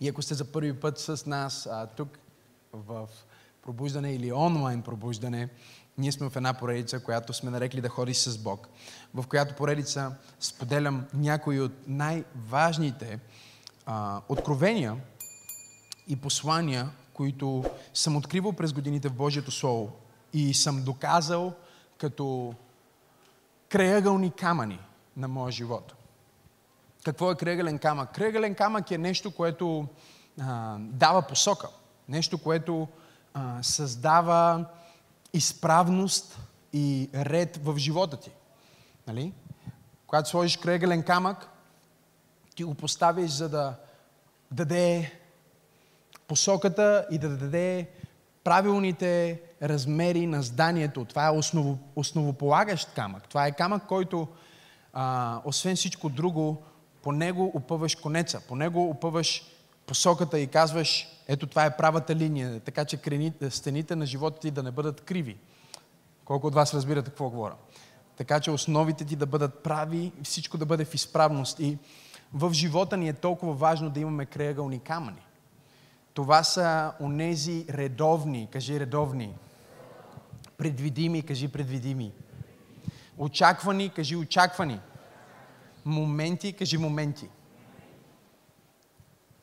[0.00, 2.18] И ако сте за първи път с нас а, тук
[2.72, 3.08] в
[3.62, 5.48] пробуждане или онлайн пробуждане,
[5.98, 8.68] ние сме в една поредица, която сме нарекли да ходиш с Бог,
[9.14, 13.18] в която поредица споделям някои от най-важните
[13.86, 14.96] а, откровения
[16.08, 19.92] и послания, които съм откривал през годините в Божието Слово
[20.32, 21.52] и съм доказал
[21.98, 22.54] като
[23.68, 24.78] краягълни камъни
[25.16, 25.94] на моя живот.
[27.08, 28.12] Какво е кръгълен камък?
[28.12, 29.86] Кръгълен камък е нещо, което
[30.40, 31.68] а, дава посока.
[32.08, 32.88] Нещо, което
[33.34, 34.64] а, създава
[35.32, 36.38] изправност
[36.72, 38.30] и ред в живота ти.
[39.06, 39.32] Нали?
[40.06, 41.48] Когато сложиш кръгълен камък,
[42.56, 43.74] ти го поставиш за да
[44.50, 45.12] даде
[46.26, 47.88] посоката и да даде
[48.44, 51.04] правилните размери на зданието.
[51.04, 53.28] Това е осново, основополагащ камък.
[53.28, 54.28] Това е камък, който,
[54.92, 56.62] а, освен всичко друго,
[57.08, 59.42] по него опъваш конеца, по него опъваш
[59.86, 63.00] посоката и казваш, ето това е правата линия, така че
[63.50, 65.36] стените на живота ти да не бъдат криви.
[66.24, 67.54] Колко от вас разбирате какво говоря?
[68.16, 71.60] Така че основите ти да бъдат прави, всичко да бъде в изправност.
[71.60, 71.78] И
[72.34, 75.22] в живота ни е толкова важно да имаме креъгълни камъни.
[76.14, 79.34] Това са онези редовни, кажи редовни,
[80.58, 82.12] предвидими, кажи предвидими,
[83.18, 84.80] очаквани, кажи очаквани,
[85.88, 87.28] моменти, кажи моменти.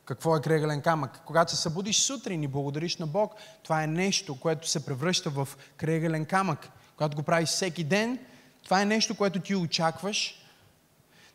[0.06, 1.22] Какво е кръгълен камък?
[1.26, 5.48] Когато се събудиш сутрин и благодариш на Бог, това е нещо, което се превръща в
[5.78, 6.70] кръгълен камък.
[6.98, 8.20] Когато го правиш всеки ден,
[8.64, 10.44] това е нещо, което ти очакваш,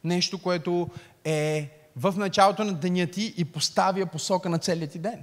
[0.05, 0.91] нещо, което
[1.25, 5.22] е в началото на деня ти и поставя посока на целият ти ден.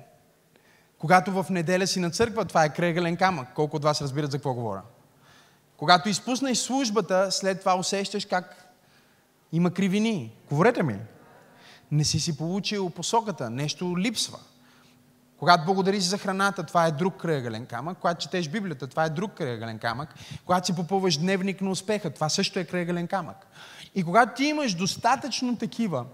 [0.97, 3.53] Когато в неделя си на църква, това е кръгълен камък.
[3.53, 4.81] Колко от вас разбират за какво говоря?
[5.77, 8.66] Когато изпуснеш службата, след това усещаш как
[9.51, 10.31] има кривини.
[10.49, 10.95] Говорете ми.
[11.91, 14.39] Не си си получил посоката, нещо липсва.
[15.39, 17.97] Когато благодариш за храната, това е друг кръгълен камък.
[17.97, 20.15] Когато четеш Библията, това е друг кръгълен камък.
[20.45, 23.47] Когато си попълваш дневник на успеха, това също е кръгълен камък.
[23.95, 26.05] И когато ти имаш достатъчно такива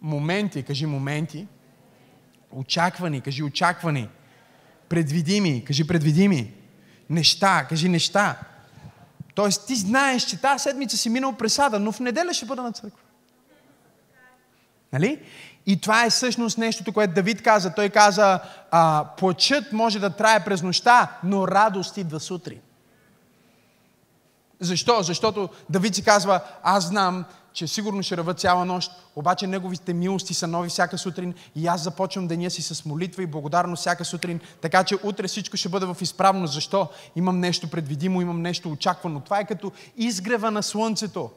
[0.00, 1.46] моменти, кажи моменти,
[2.50, 4.08] очаквани, кажи очаквани,
[4.88, 6.54] предвидими, кажи предвидими,
[7.10, 8.38] неща, кажи неща.
[9.34, 12.72] Тоест ти знаеш, че тази седмица си минал пресада, но в неделя ще бъда на
[12.72, 13.00] църква.
[14.92, 15.22] Нали?
[15.66, 17.74] И това е всъщност нещото, което Давид каза.
[17.74, 18.40] Той каза,
[18.70, 22.60] а, плачът може да трае през нощта, но радост идва сутрин.
[24.60, 25.02] Защо?
[25.02, 27.24] Защото Давид си казва, аз знам,
[27.54, 31.82] че сигурно ще ръва цяла нощ, обаче неговите милости са нови всяка сутрин и аз
[31.82, 35.86] започвам деня си с молитва и благодарност всяка сутрин, така че утре всичко ще бъде
[35.86, 36.54] в изправност.
[36.54, 36.88] Защо?
[37.16, 39.20] Имам нещо предвидимо, имам нещо очаквано.
[39.20, 41.30] Това е като изгрева на слънцето.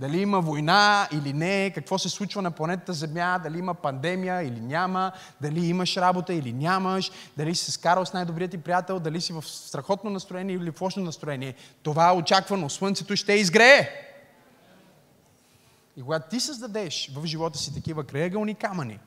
[0.00, 4.60] Дали има война или не, какво се случва на планетата Земя, дали има пандемия или
[4.60, 9.20] няма, дали имаш работа или нямаш, дали си се скарал с най-добрият ти приятел, дали
[9.20, 11.54] си в страхотно настроение или в лошо настроение.
[11.82, 12.70] Това е очаквано.
[12.70, 13.88] Слънцето ще изгрее.
[15.96, 18.98] И когато ти създадеш в живота си такива краегълни камъни,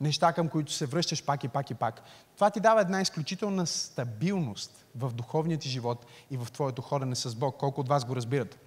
[0.00, 2.02] неща към които се връщаш пак и пак и пак,
[2.34, 7.34] това ти дава една изключителна стабилност в духовния ти живот и в твоето ходене с
[7.34, 7.56] Бог.
[7.56, 8.58] Колко от вас го разбират?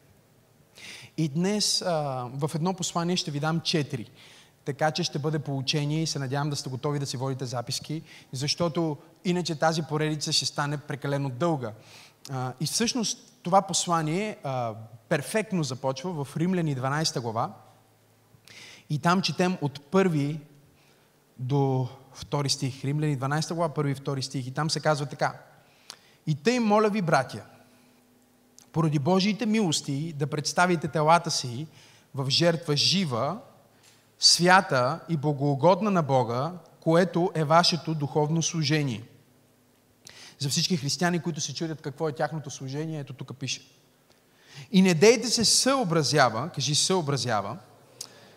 [1.18, 4.12] И днес а, в едно послание ще ви дам четири.
[4.66, 8.02] Така че ще бъде получение и се надявам да сте готови да си водите записки,
[8.32, 11.72] защото иначе тази поредица ще стане прекалено дълга.
[12.30, 14.74] А, и всъщност това послание а,
[15.10, 17.54] перфектно започва в Римляни 12 глава.
[18.90, 20.40] И там четем от първи
[21.38, 22.84] до втори стих.
[22.86, 24.48] Римляни 12 глава, първи и втори стих.
[24.48, 25.34] И там се казва така.
[26.28, 27.44] И тъй, моля ви, братя,
[28.76, 31.68] поради Божиите милости да представите телата си
[32.16, 33.38] в жертва жива,
[34.20, 39.04] свята и богоугодна на Бога, което е вашето духовно служение.
[40.40, 43.62] За всички християни, които се чудят какво е тяхното служение, ето тук пише.
[44.72, 47.58] И не дейте се съобразява, кажи съобразява,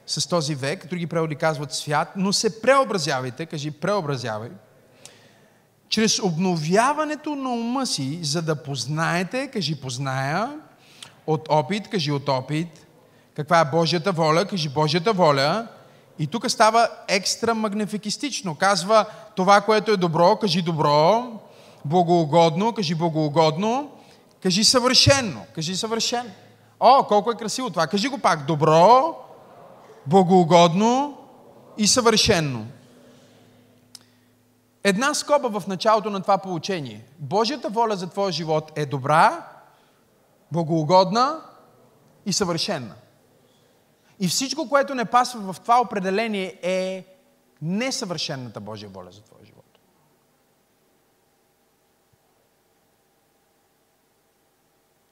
[0.06, 4.50] с този век, други преводи казват свят, но се преобразявайте, кажи преобразявай,
[5.88, 10.50] чрез обновяването на ума си, за да познаете, кажи позная,
[11.26, 12.86] от опит, кажи от опит,
[13.34, 15.66] каква е Божията воля, кажи Божията воля.
[16.18, 18.54] И тук става екстра магнификистично.
[18.54, 19.04] Казва
[19.36, 21.26] това, което е добро, кажи добро,
[21.84, 23.90] богоугодно, кажи богоугодно,
[24.42, 26.30] кажи съвършенно, кажи съвършено.
[26.80, 27.86] О, колко е красиво това.
[27.86, 28.46] Кажи го пак.
[28.46, 29.16] Добро,
[30.06, 31.18] богоугодно
[31.78, 32.66] и съвършенно.
[34.84, 37.06] Една скоба в началото на това получение.
[37.18, 39.46] Божията воля за твоя живот е добра,
[40.52, 41.40] богоугодна
[42.26, 42.94] и съвършена.
[44.20, 47.06] И всичко, което не пасва в това определение е
[47.62, 49.78] несъвършената Божия воля за твоя живот.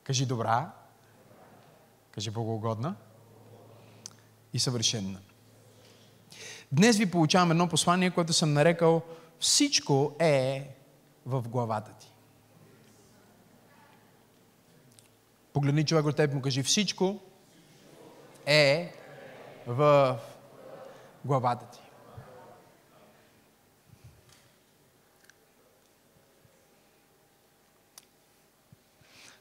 [0.05, 0.71] Кажи добра,
[2.11, 2.95] кажи богоугодна
[4.53, 5.19] и съвършенна.
[6.73, 9.03] Днес ви получавам едно послание, което съм нарекал
[9.41, 10.71] Всичко е
[11.27, 12.13] в главата ти.
[15.53, 17.21] Погледни човек от теб му кажи Всичко
[18.47, 18.93] е
[19.67, 20.19] в
[21.25, 21.81] главата ти.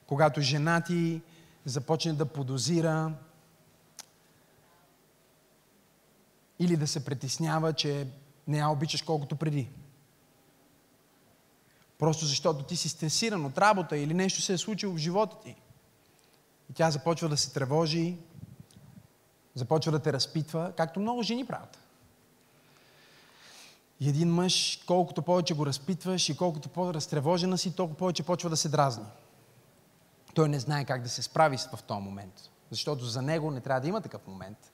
[0.08, 1.22] Когато жена ти
[1.66, 3.14] започне да подозира
[6.60, 8.08] или да се притеснява, че
[8.48, 9.70] не я обичаш колкото преди.
[12.00, 15.56] Просто защото ти си стресиран от работа или нещо се е случило в живота ти.
[16.70, 18.18] И тя започва да се тревожи,
[19.56, 21.80] започва да те разпитва, както много жени правят.
[24.00, 28.58] И един мъж, колкото повече го разпитваш и колкото по-разтревожена си, толкова повече почва да
[28.58, 29.06] се дразни.
[30.34, 32.50] Той не знае как да се справи в този момент.
[32.72, 34.72] Защото за него не трябва да има такъв момент.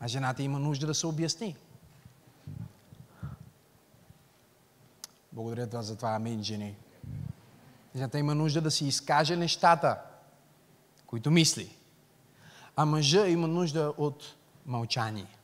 [0.00, 1.56] А жената има нужда да се обясни.
[5.32, 6.76] Благодаря за това, амин, жени.
[7.96, 9.98] Жената има нужда да си изкаже нещата,
[11.06, 11.76] които мисли.
[12.76, 14.24] А мъжа има нужда от
[14.66, 15.38] мълчание.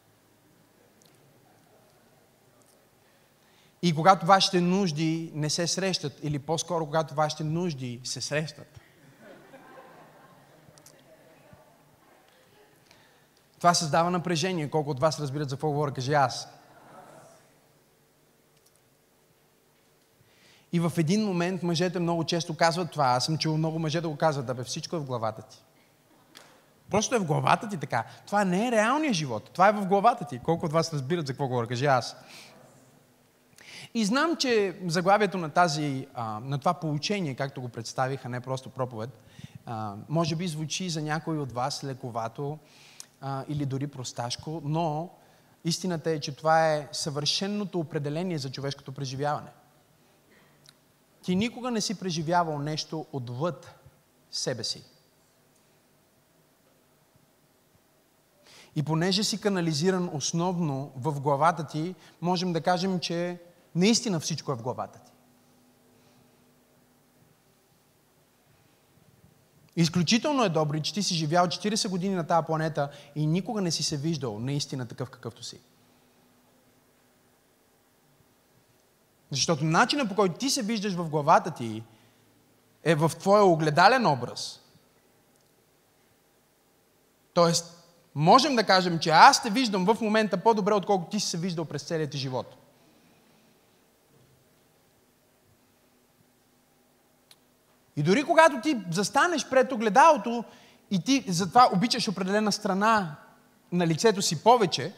[3.83, 8.81] И когато вашите нужди не се срещат, или по-скоро когато вашите нужди се срещат,
[13.59, 14.71] това създава напрежение.
[14.71, 16.58] Колко от вас разбират за какво говоря, кажи аз.
[20.73, 23.07] И в един момент мъжете много често казват това.
[23.07, 25.65] Аз съм чул много мъже да го казват, да бе всичко е в главата ти.
[26.91, 28.05] Просто е в главата ти така.
[28.27, 29.51] Това не е реалният живот.
[29.53, 30.39] Това е в главата ти.
[30.39, 31.67] Колко от вас разбират за какво говоря?
[31.67, 32.17] Кажи аз.
[33.95, 36.07] И знам, че заглавието на, тази,
[36.43, 39.11] на това получение, както го представих, а не просто проповед,
[40.09, 42.59] може би звучи за някой от вас лековато
[43.49, 45.11] или дори просташко, но
[45.65, 49.49] истината е, че това е съвършеното определение за човешкото преживяване.
[51.23, 53.75] Ти никога не си преживявал нещо отвъд
[54.31, 54.85] себе си.
[58.77, 63.41] И понеже си канализиран основно в главата ти, можем да кажем, че
[63.75, 65.13] наистина всичко е в главата ти.
[69.77, 73.71] Изключително е добре, че ти си живял 40 години на тази планета и никога не
[73.71, 75.61] си се виждал наистина такъв какъвто си.
[79.31, 81.83] Защото начинът по който ти се виждаш в главата ти
[82.85, 84.61] е в твоя огледален образ.
[87.35, 87.85] Тоест,
[88.15, 91.65] можем да кажем, че аз те виждам в момента по-добре, отколкото ти си се виждал
[91.65, 92.57] през целият ти живот.
[97.97, 100.45] И дори когато ти застанеш пред огледалото
[100.91, 103.17] и ти затова обичаш определена страна
[103.73, 104.93] на лицето си повече,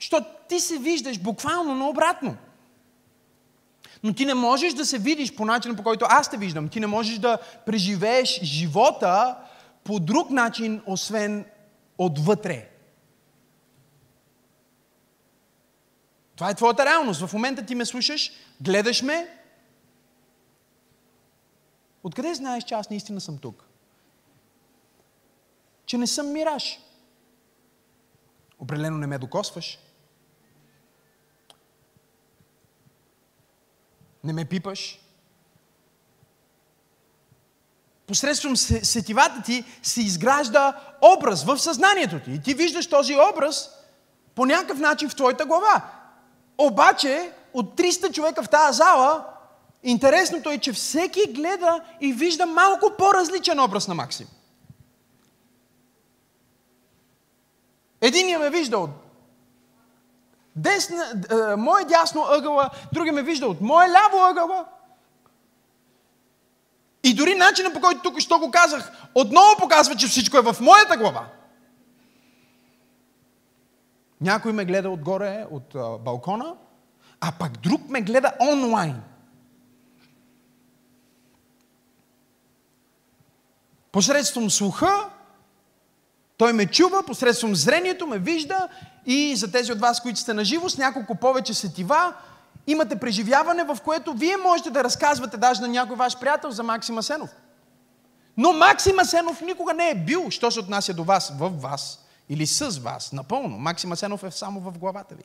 [0.00, 2.36] защото ти се виждаш буквално наобратно.
[4.04, 6.68] Но ти не можеш да се видиш по начина, по който аз те виждам.
[6.68, 9.38] Ти не можеш да преживееш живота
[9.84, 11.46] по друг начин, освен
[11.98, 12.70] отвътре.
[16.36, 17.26] Това е твоята реалност.
[17.26, 19.38] В момента ти ме слушаш, гледаш ме.
[22.02, 23.68] Откъде знаеш, че аз наистина съм тук?
[25.86, 26.78] Че не съм мираж.
[28.58, 29.78] Определено не ме докосваш.
[34.24, 35.00] Не ме пипаш.
[38.06, 40.80] Посредством сетивата ти се изгражда
[41.16, 42.30] образ в съзнанието ти.
[42.30, 43.70] И ти виждаш този образ
[44.34, 45.90] по някакъв начин в твоята глава.
[46.58, 49.26] Обаче, от 300 човека в тази зала,
[49.82, 54.26] интересното е, че всеки гледа и вижда малко по-различен образ на Максим.
[58.00, 59.03] Единият ме вижда от
[60.56, 64.64] десна, е, мое дясно ъгъла, други ме вижда от мое ляво ъгъла.
[67.04, 70.56] И дори начинът по който тук що го казах, отново показва, че всичко е в
[70.60, 71.26] моята глава.
[74.20, 76.54] Някой ме гледа отгоре, от а, балкона,
[77.20, 79.02] а пък друг ме гледа онлайн.
[83.92, 85.10] Посредством слуха
[86.36, 88.68] той ме чува, посредством зрението ме вижда
[89.06, 92.14] и за тези от вас, които сте на живо, с няколко повече сетива,
[92.66, 97.02] имате преживяване, в което вие можете да разказвате даже на някой ваш приятел за Максима
[97.02, 97.30] Сенов.
[98.36, 102.46] Но Максима Сенов никога не е бил, що се отнася до вас, в вас Или
[102.46, 103.58] с вас, напълно.
[103.58, 105.22] Максим Асенов е само в главата ви.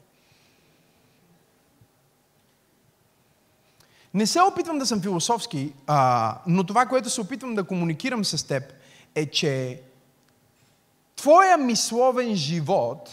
[4.14, 8.48] Не се опитвам да съм философски, а, но това, което се опитвам да комуникирам с
[8.48, 8.64] теб,
[9.16, 9.82] е, че
[11.20, 13.12] твоя мисловен живот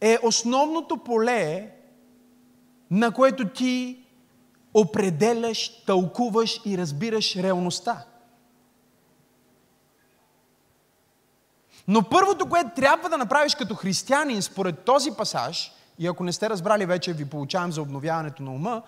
[0.00, 1.70] е основното поле,
[2.90, 4.04] на което ти
[4.74, 8.04] определяш, тълкуваш и разбираш реалността.
[11.88, 16.50] Но първото, което трябва да направиш като християнин според този пасаж, и ако не сте
[16.50, 18.82] разбрали вече, ви получавам за обновяването на ума,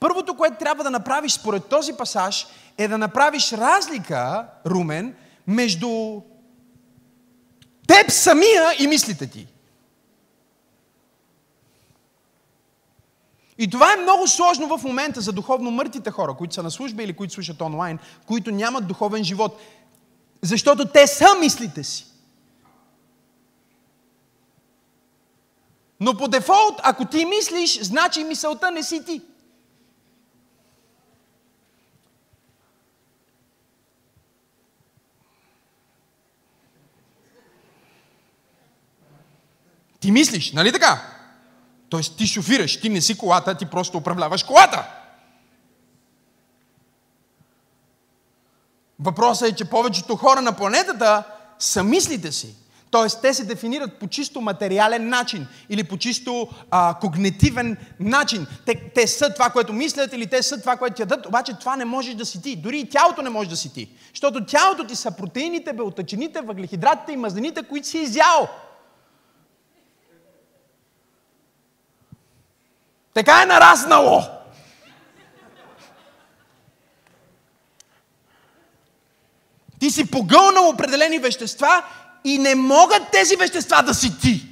[0.00, 2.46] първото, което трябва да направиш според този пасаж,
[2.78, 5.14] е да направиш разлика, Румен,
[5.46, 6.20] между
[7.86, 9.46] теб самия и мислите ти.
[13.58, 17.02] И това е много сложно в момента за духовно мъртвите хора, които са на служба
[17.02, 19.60] или които слушат онлайн, които нямат духовен живот.
[20.42, 22.06] Защото те са мислите си.
[26.00, 29.22] Но по дефолт, ако ти мислиш, значи мисълта не си ти.
[40.04, 41.00] Ти мислиш, нали така?
[41.88, 44.86] Тоест ти шофираш, ти не си колата, ти просто управляваш колата.
[48.98, 51.22] Въпросът е, че повечето хора на планетата
[51.58, 52.54] са мислите си.
[52.90, 58.46] Тоест, те се дефинират по чисто материален начин или по чисто а, когнитивен начин.
[58.66, 61.84] Те, те са това, което мислят или те са това, което ядат, обаче това не
[61.84, 62.56] можеш да си ти.
[62.56, 63.88] Дори и тялото не може да си ти.
[64.10, 68.48] Защото тялото ти са протеините, белтъчините, въглехидратите и мазнините, които си изял.
[73.14, 74.22] Така е нараснало.
[79.78, 81.82] Ти си погълнал определени вещества
[82.24, 84.48] и не могат тези вещества да си ти.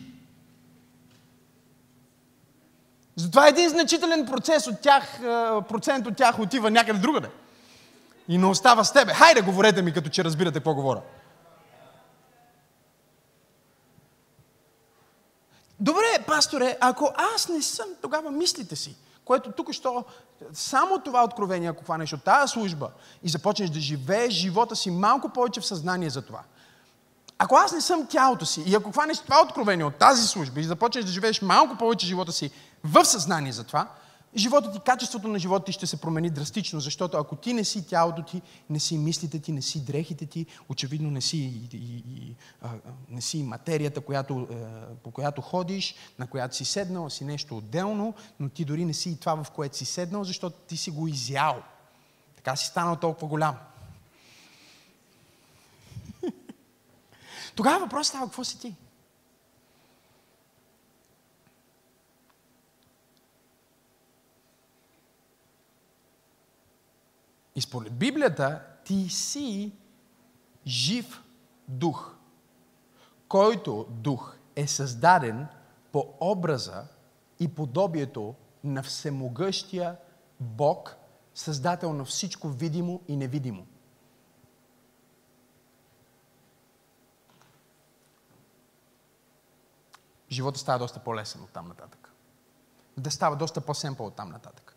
[3.17, 5.23] Затова един значителен процес от тях, е,
[5.69, 7.29] процент от тях отива някъде другаде.
[8.29, 9.13] И не остава с тебе.
[9.15, 11.01] Хайде, говорете ми, като че разбирате какво говоря.
[15.83, 20.05] Добре, пасторе, ако аз не съм, тогава мислите си, което тук що
[20.53, 22.91] само това откровение, ако хванеш от тази служба
[23.23, 26.41] и започнеш да живееш живота си малко повече в съзнание за това.
[27.39, 30.65] Ако аз не съм тялото си и ако хванеш това откровение от тази служба и
[30.65, 32.51] започнеш да живееш малко повече живота си
[32.85, 33.87] в съзнание за това,
[34.37, 37.87] живота ти, качеството на живота ти ще се промени драстично, защото ако ти не си
[37.87, 41.97] тялото ти, не си мислите ти, не си дрехите ти, очевидно не си, и, и,
[41.97, 42.71] и, а,
[43.09, 44.55] не си материята, която, а,
[45.03, 49.11] по която ходиш, на която си седнал, си нещо отделно, но ти дори не си
[49.11, 51.63] и това, в което си седнал, защото ти си го изял.
[52.37, 53.57] Така си станал толкова голям.
[57.55, 58.75] Тогава въпрос става, какво си ти?
[67.57, 69.73] И според Библията ти си
[70.67, 71.23] жив
[71.69, 72.15] дух,
[73.29, 75.47] който дух е създаден
[75.93, 76.85] по образа
[77.41, 79.97] и подобието на всемогъщия
[80.41, 80.97] Бог,
[81.35, 83.67] създател на всичко видимо и невидимо.
[90.31, 92.13] Живота става доста по-лесен от там нататък.
[92.97, 94.77] Да става доста по-семпъл от там нататък.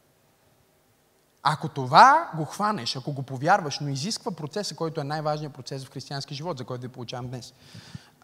[1.47, 5.91] Ако това го хванеш, ако го повярваш, но изисква процеса, който е най-важният процес в
[5.91, 7.53] християнски живот, за който ви получавам днес.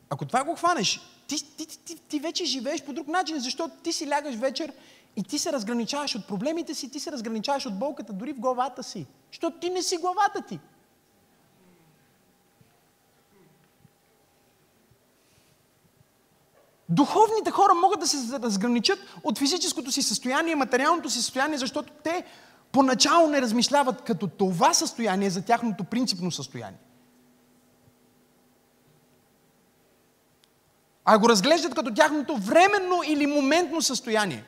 [0.09, 3.93] Ако това го хванеш, ти, ти, ти, ти вече живееш по друг начин, защото ти
[3.93, 4.73] си лягаш вечер
[5.15, 8.83] и ти се разграничаваш от проблемите си, ти се разграничаваш от болката дори в главата
[8.83, 9.07] си.
[9.31, 10.59] Защото ти не си главата ти.
[16.89, 22.25] Духовните хора могат да се разграничат от физическото си състояние, материалното си състояние, защото те
[22.71, 26.79] поначало не размишляват като това състояние за тяхното принципно състояние.
[31.05, 34.43] А го разглеждат като тяхното временно или моментно състояние.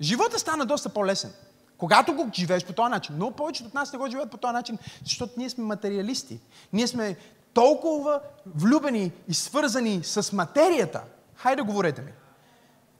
[0.00, 1.32] Живота стана доста по-лесен.
[1.78, 3.14] Когато го живееш по този начин.
[3.18, 6.40] Но повечето от нас не го живеят по този начин, защото ние сме материалисти.
[6.72, 7.16] Ние сме
[7.54, 11.02] толкова влюбени и свързани с материята.
[11.34, 12.12] Хайде, говорете ми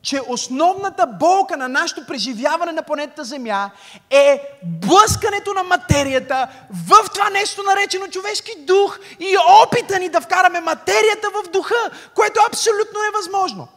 [0.04, 3.70] че основната болка на нашето преживяване на планетата Земя
[4.10, 6.48] е блъскането на материята
[6.88, 12.40] в това нещо наречено човешки дух и опита ни да вкараме материята в духа, което
[12.48, 13.68] абсолютно е възможно.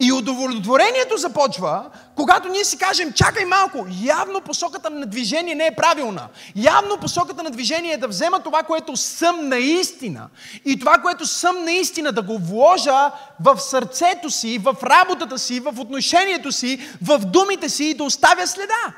[0.00, 5.74] И удовлетворението започва, когато ние си кажем, чакай малко, явно посоката на движение не е
[5.76, 6.28] правилна.
[6.56, 10.28] Явно посоката на движение е да взема това, което съм наистина.
[10.64, 13.10] И това, което съм наистина, да го вложа
[13.40, 18.46] в сърцето си, в работата си, в отношението си, в думите си и да оставя
[18.46, 18.94] следа.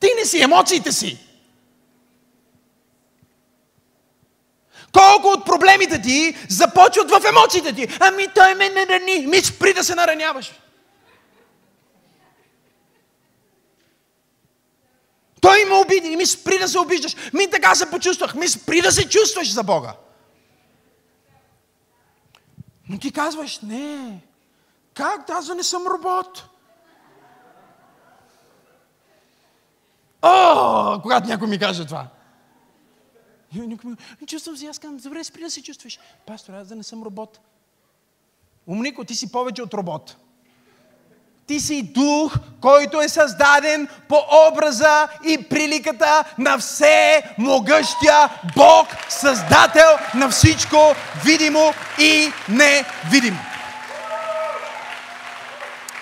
[0.00, 1.31] Ти не си емоциите си.
[4.92, 7.96] Колко от проблемите ти започват в емоциите ти.
[8.00, 9.26] Ами той ме нарани.
[9.26, 10.52] Ми спри да се нараняваш.
[15.40, 16.16] Той ме обиди.
[16.16, 17.16] Ми спри да се обиждаш.
[17.32, 18.34] Ми така се почувствах.
[18.34, 19.94] Ми спри да се чувстваш за Бога.
[22.88, 24.20] Но ти казваш, не.
[24.94, 25.30] Как?
[25.30, 26.44] Аз да не съм робот.
[30.22, 32.06] О, когато някой ми каже това.
[33.54, 33.90] И някой
[34.20, 35.98] ми чувствам се, аз казвам, добре, спри да се чувстваш.
[36.26, 37.40] Пастор, аз да не съм робот.
[38.66, 40.16] Умнико, ти си повече от робот.
[41.46, 44.16] Ти си дух, който е създаден по
[44.50, 50.76] образа и приликата на все могъщия Бог, създател на всичко
[51.24, 53.38] видимо и невидимо.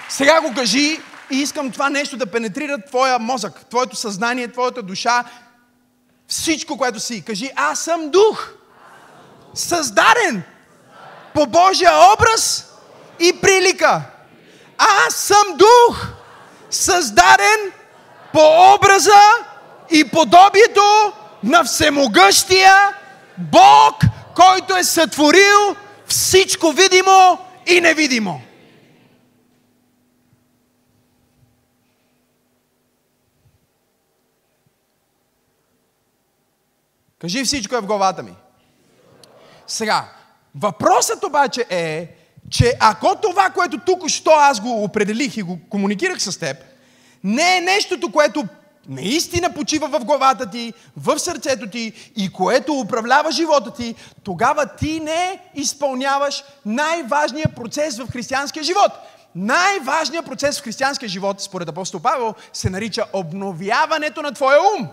[0.09, 5.25] Сега го кажи и искам това нещо да пенетрира твоя мозък, твоето съзнание, твоята душа,
[6.31, 7.25] всичко, което си.
[7.25, 8.49] Кажи, аз съм дух.
[9.55, 10.43] Създаден
[11.35, 12.67] по Божия образ
[13.19, 14.03] и прилика.
[14.79, 16.07] Аз съм дух.
[16.71, 17.73] Създаден
[18.33, 19.23] по образа
[19.91, 22.75] и подобието на всемогъщия
[23.39, 23.95] Бог,
[24.35, 28.43] който е сътворил всичко видимо и невидимо.
[37.21, 38.35] Кажи всичко е в главата ми.
[39.67, 40.09] Сега,
[40.55, 42.09] въпросът обаче е,
[42.51, 46.57] че ако това, което тук що аз го определих и го комуникирах с теб,
[47.25, 48.45] не е нещото, което
[48.89, 55.01] наистина почива в главата ти, в сърцето ти и което управлява живота ти, тогава ти
[55.01, 58.93] не изпълняваш най-важния процес в християнския живот.
[59.35, 64.89] Най-важният процес в християнския живот, според апостол Павел, се нарича обновяването на твоя ум.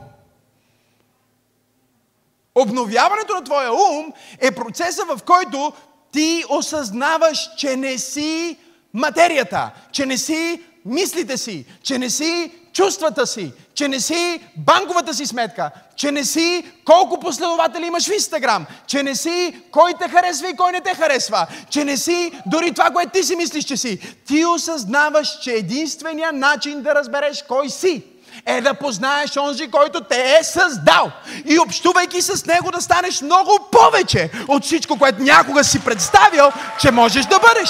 [2.58, 5.74] Обновяването на твоя ум е процеса, в който
[6.12, 8.58] ти осъзнаваш, че не си
[8.94, 15.14] материята, че не си мислите си, че не си чувствата си, че не си банковата
[15.14, 20.10] си сметка, че не си колко последователи имаш в Инстаграм, че не си кой те
[20.10, 23.64] харесва и кой не те харесва, че не си дори това, което ти си мислиш,
[23.64, 24.00] че си.
[24.28, 28.04] Ти осъзнаваш, че единственият начин да разбереш кой си
[28.46, 31.12] е да познаеш онзи, който те е създал.
[31.46, 36.92] И общувайки с него да станеш много повече от всичко, което някога си представил, че
[36.92, 37.70] можеш да бъдеш.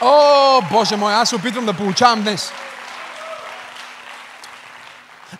[0.00, 2.52] О, Боже мой, аз се опитвам да получавам днес.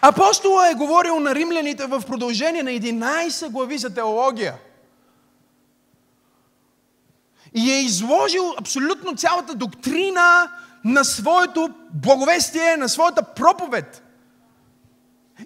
[0.01, 4.55] Апостола е говорил на римляните в продължение на 11 глави за теология.
[7.55, 10.51] И е изложил абсолютно цялата доктрина
[10.85, 14.03] на своето благовестие, на своята проповед.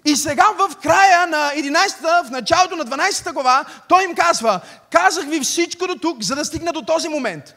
[0.05, 5.25] И сега в края на 11-та, в началото на 12-та глава, той им казва, казах
[5.25, 7.55] ви всичко до тук, за да стигна до този момент.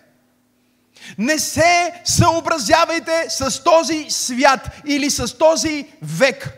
[1.19, 6.53] Не се съобразявайте с този свят или с този век,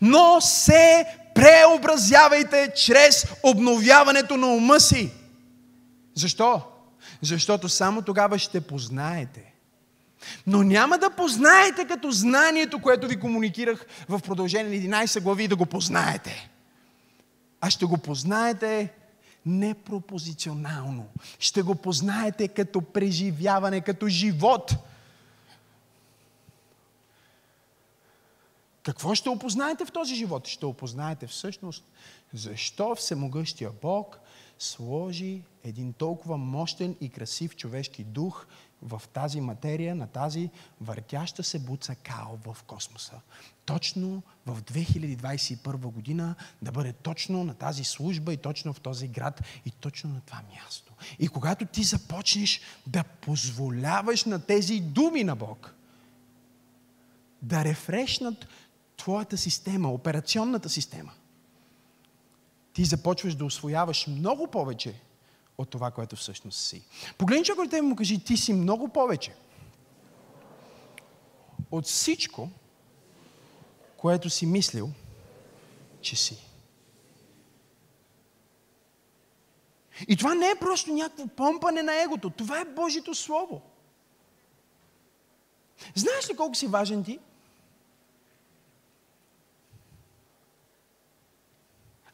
[0.00, 5.12] но се преобразявайте чрез обновяването на ума си.
[6.14, 6.62] Защо?
[7.22, 9.53] Защото само тогава ще познаете
[10.46, 15.56] но няма да познаете като знанието, което ви комуникирах в продължение на 11 глави, да
[15.56, 16.50] го познаете.
[17.60, 18.92] А ще го познаете
[19.46, 21.06] непропозиционално.
[21.38, 24.74] Ще го познаете като преживяване, като живот.
[28.82, 30.46] Какво ще опознаете в този живот?
[30.46, 31.84] Ще опознаете всъщност
[32.32, 34.18] защо Всемогъщия Бог
[34.58, 38.46] сложи един толкова мощен и красив човешки дух
[38.84, 43.20] в тази материя, на тази въртяща се буца као в космоса.
[43.64, 49.42] Точно в 2021 година да бъде точно на тази служба и точно в този град
[49.66, 50.92] и точно на това място.
[51.18, 55.74] И когато ти започнеш да позволяваш на тези думи на Бог
[57.42, 58.48] да рефрешнат
[58.96, 61.12] твоята система, операционната система,
[62.72, 64.94] ти започваш да освояваш много повече
[65.58, 66.82] от това, което всъщност си.
[67.18, 69.34] Погледни човекът и му кажи, ти си много повече
[71.70, 72.48] от всичко,
[73.96, 74.90] което си мислил,
[76.00, 76.38] че си.
[80.08, 82.30] И това не е просто някакво помпане на егото.
[82.30, 83.62] Това е Божието Слово.
[85.94, 87.18] Знаеш ли колко си важен ти?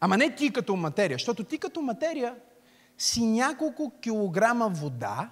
[0.00, 2.36] Ама не ти като материя, защото ти като материя
[3.00, 5.30] си няколко килограма вода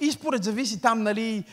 [0.00, 1.44] и според зависи там, нали,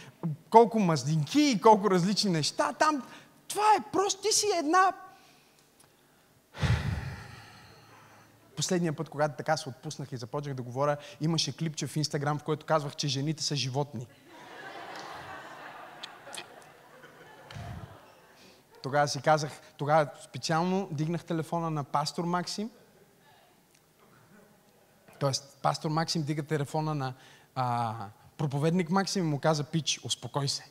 [0.49, 2.73] колко мазнинки и колко различни неща.
[2.73, 3.03] Там,
[3.47, 4.93] това е просто, ти си една...
[8.55, 12.43] Последния път, когато така се отпуснах и започнах да говоря, имаше клипче в Инстаграм, в
[12.43, 14.07] което казвах, че жените са животни.
[18.83, 22.71] Тогава си казах, тогава специално дигнах телефона на пастор Максим.
[25.19, 27.13] Тоест, пастор Максим дига телефона на
[27.55, 27.95] а,
[28.37, 30.65] проповедник Максим и му каза, пич, успокой се.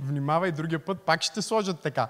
[0.00, 2.08] Внимавай, другия път пак ще сложат така.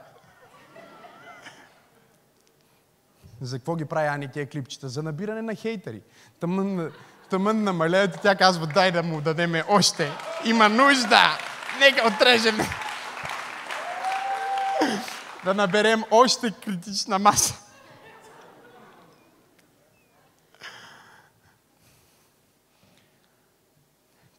[3.40, 4.88] За какво ги прави Ани тия клипчета?
[4.88, 6.02] За набиране на хейтери.
[6.40, 6.92] Тъмън,
[7.30, 10.12] тъмън намалеят и тя казва, дай да му дадеме още.
[10.44, 11.38] Има нужда.
[11.80, 12.58] Нека отрежем.
[15.44, 17.54] да наберем още критична маса.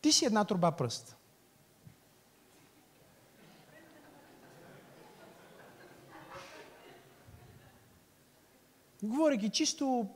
[0.01, 1.15] Ти си една труба пръст.
[9.03, 10.09] Говоряки чисто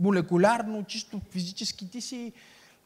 [0.00, 2.32] молекулярно, чисто физически, ти си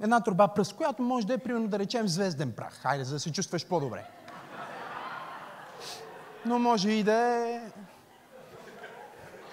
[0.01, 2.75] една труба пръст, която може да е, примерно, да речем, звезден прах.
[2.75, 4.05] Хайде, за да се чувстваш по-добре.
[6.47, 7.61] Но може и да е...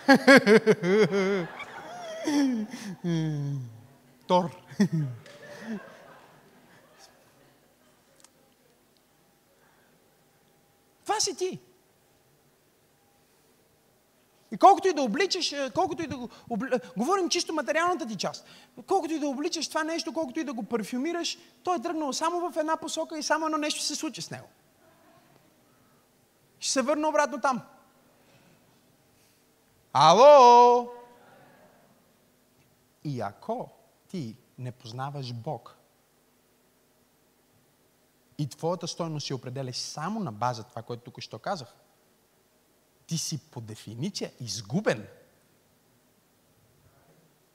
[4.28, 4.50] Тор.
[11.04, 11.60] Това си ти.
[14.51, 16.29] И колкото и да обличаш, е, колкото и да го...
[16.49, 16.69] Обли...
[16.97, 18.45] Говорим чисто материалната ти част.
[18.88, 22.51] Колкото и да обличаш това нещо, колкото и да го парфюмираш, той е тръгнал само
[22.51, 24.47] в една посока и само едно нещо се случи с него.
[26.60, 27.62] Ще се върна обратно там.
[29.93, 30.89] Ало!
[33.03, 33.69] И ако
[34.07, 35.77] ти не познаваш Бог
[38.38, 41.75] и твоята стойност си определяш само на база това, което тук що казах,
[43.08, 45.08] ти си по дефиниция изгубен.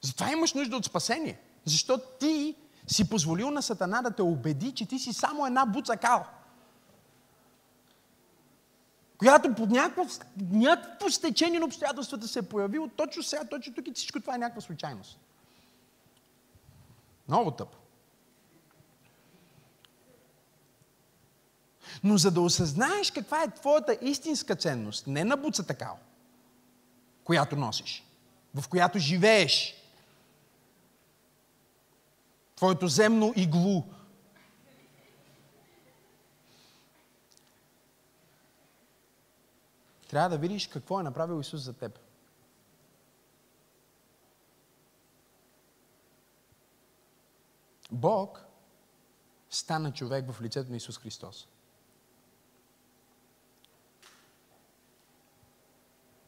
[0.00, 1.40] Затова имаш нужда от спасение.
[1.64, 5.96] Защото ти си позволил на Сатана да те убеди, че ти си само една буца
[5.96, 6.26] кал.
[9.18, 10.04] Която по някакво,
[10.50, 14.38] някакво стечение на обстоятелствата се е появило точно сега, точно тук и всичко това е
[14.38, 15.18] някаква случайност.
[17.28, 17.81] Много тъпо.
[22.04, 25.96] Но за да осъзнаеш каква е твоята истинска ценност, не на буца такава,
[27.24, 28.04] която носиш,
[28.54, 29.74] в която живееш,
[32.56, 33.82] твоето земно иглу,
[40.08, 41.98] трябва да видиш какво е направил Исус за теб.
[47.90, 48.44] Бог
[49.50, 51.48] стана човек в лицето на Исус Христос.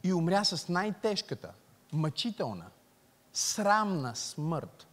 [0.04, 1.52] И умря с най-тежката,
[1.92, 2.70] мъчителна,
[3.32, 4.86] срамна смърт.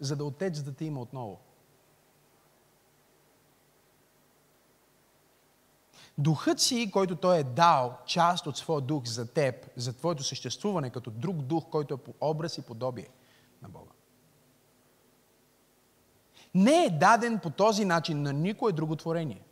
[0.00, 1.40] За да отец да те има отново.
[6.18, 10.90] Духът си, който Той е дал, част от своя дух за теб, за твоето съществуване
[10.90, 13.08] като друг дух, който е по образ и подобие
[13.62, 13.90] на Бога.
[16.54, 19.42] Не е даден по този начин на никое друго творение.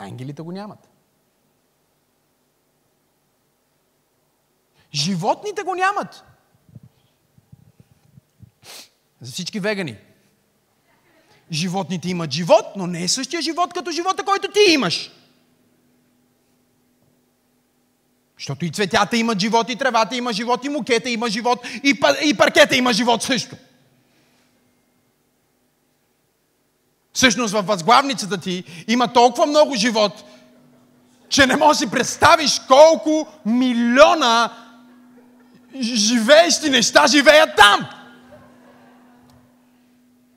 [0.00, 0.88] Ангелите го нямат.
[4.94, 6.24] Животните го нямат.
[9.20, 9.96] За всички вегани.
[11.52, 15.10] Животните имат живот, но не е същия живот като живота, който ти имаш.
[18.38, 22.36] Защото и цветята имат живот, и тревата има живот, и мукета има живот, и, и
[22.36, 23.56] паркета има живот също.
[27.12, 30.24] Всъщност във възглавницата ти има толкова много живот,
[31.28, 34.52] че не можеш да си представиш колко милиона
[35.82, 37.88] живеещи неща живеят там.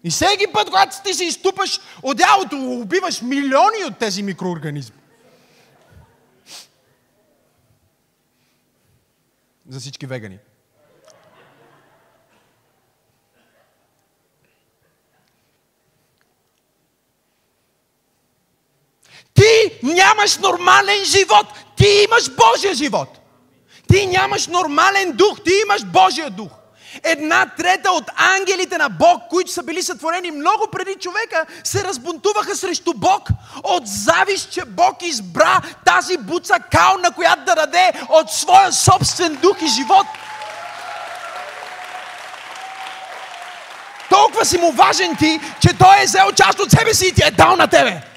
[0.04, 4.96] И всеки път, когато ти се изтупаш одялото, убиваш милиони от тези микроорганизми.
[9.70, 10.40] За всички вегани.
[19.84, 23.10] Нямаш нормален живот, ти имаш Божия живот.
[23.88, 26.50] Ти нямаш нормален дух, ти имаш Божия дух.
[27.04, 32.56] Една трета от ангелите на Бог, които са били сътворени много преди човека, се разбунтуваха
[32.56, 33.30] срещу Бог
[33.63, 39.36] от завист, че Бог избра тази буца кал, на която да даде от своя собствен
[39.36, 40.08] дух и живот.
[44.10, 47.22] Толкова си му важен ти, че той е взел част от себе си и ти
[47.26, 48.12] е дал на тебе.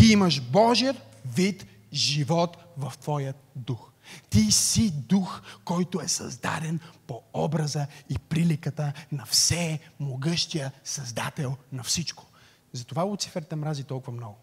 [0.00, 0.96] Ти имаш Божия
[1.34, 3.90] вид живот в твоят дух.
[4.30, 11.82] Ти си дух, който е създаден по образа и приликата на все могъщия създател на
[11.82, 12.26] всичко.
[12.72, 14.36] Затова Луцифер те мрази толкова много.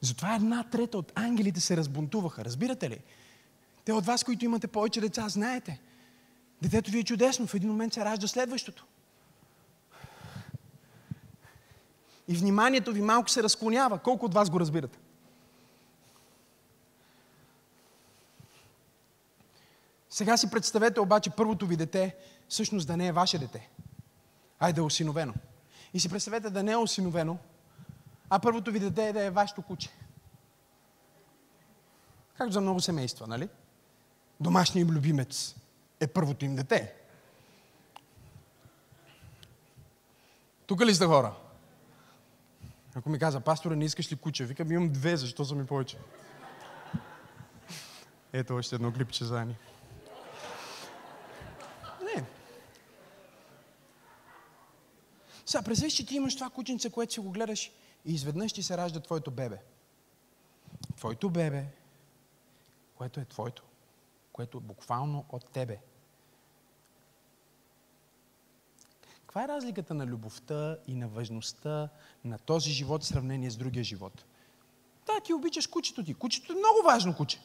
[0.00, 2.44] Затова една трета от ангелите се разбунтуваха.
[2.44, 2.98] Разбирате ли?
[3.84, 5.80] Те от вас, които имате повече деца, знаете.
[6.62, 8.86] Детето ви е чудесно, в един момент се ражда следващото.
[12.30, 13.98] И вниманието ви малко се разклонява.
[13.98, 14.98] Колко от вас го разбирате?
[20.10, 22.16] Сега си представете обаче първото ви дете
[22.48, 23.70] всъщност да не е ваше дете,
[24.58, 25.34] а е да е осиновено.
[25.94, 27.38] И си представете да не е осиновено,
[28.28, 29.90] а първото ви дете е да е вашето куче.
[32.34, 33.48] Както за много семейства, нали?
[34.40, 35.54] Домашният им любимец
[36.00, 36.94] е първото им дете.
[40.66, 41.34] Тук ли сте хора?
[42.94, 44.44] Ако ми каза, пасторе, не искаш ли куче?
[44.44, 45.98] Викам, имам две, защо са ми повече?
[48.32, 49.56] Ето още едно клипче за Ани.
[52.02, 52.24] Не.
[55.46, 57.72] Сега, представиш, че ти имаш това кученце, което си го гледаш
[58.04, 59.58] и изведнъж ти се ражда твоето бебе.
[60.96, 61.64] Твоето бебе,
[62.94, 63.62] което е твоето,
[64.32, 65.78] което е буквално от тебе.
[69.30, 71.88] Каква е разликата на любовта и на важността
[72.24, 74.24] на този живот в сравнение с другия живот?
[75.06, 76.14] Да, ти обичаш кучето ти.
[76.14, 77.40] Кучето е много важно куче.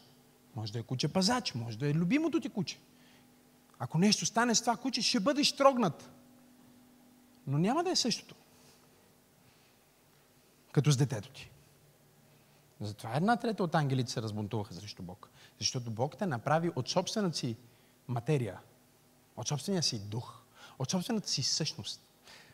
[0.56, 2.80] Може да е куче пазач, може да е любимото ти куче.
[3.80, 6.10] Ако нещо стане с това куче, ще бъдеш трогнат.
[7.48, 8.36] Но няма да е същото.
[10.72, 11.52] Като с детето ти.
[12.82, 15.30] Затова една трета от ангелите се разбунтуваха срещу Бог.
[15.60, 17.58] Защото Бог те направи от собствената си
[18.08, 18.60] материя,
[19.38, 20.45] от собствения си дух,
[20.80, 22.02] от собствената си същност.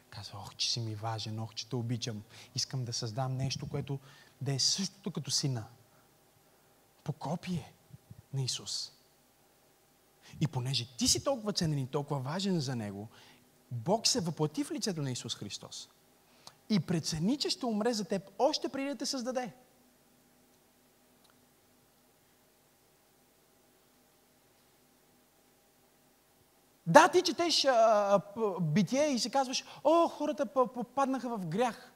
[0.09, 2.23] Казва, ох, че си ми важен, ох, че те обичам.
[2.55, 3.99] Искам да създам нещо, което
[4.41, 5.65] да е същото като сина.
[7.03, 7.73] По копие
[8.33, 8.91] на Исус.
[10.41, 13.07] И понеже ти си толкова ценен и толкова важен за Него,
[13.71, 15.89] Бог се въплати в лицето на Исус Христос.
[16.69, 19.53] И прецени, че ще умре за теб още преди да те създаде.
[26.91, 28.21] Да, ти четеш а,
[28.61, 31.91] битие и се казваш, о, хората попаднаха в грях.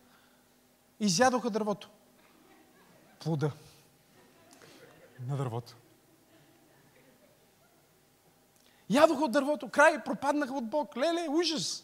[1.00, 1.90] Изядоха дървото.
[3.20, 3.52] Плуда.
[5.28, 5.76] На дървото.
[8.90, 10.98] Ядоха от дървото, край, пропаднаха от Бог.
[10.98, 11.84] Леле, ужас!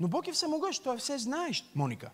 [0.00, 2.10] Но Бог е всемогъщ, Той е все знаеш, Моника.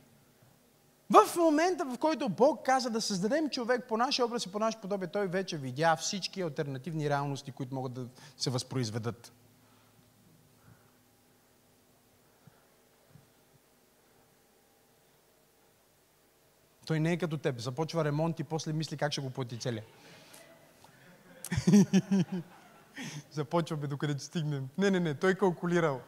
[1.11, 4.81] В момента, в който Бог каза да създадем човек по нашия образ и по наше
[4.81, 9.33] подобие, Той вече видя всички альтернативни реалности, които могат да се възпроизведат.
[16.87, 17.59] Той не е като теб.
[17.59, 19.85] Започва ремонт и после мисли как ще го плати целия.
[23.33, 24.69] Започваме докъде стигнем.
[24.79, 26.01] Не, не, не, той калкулирал.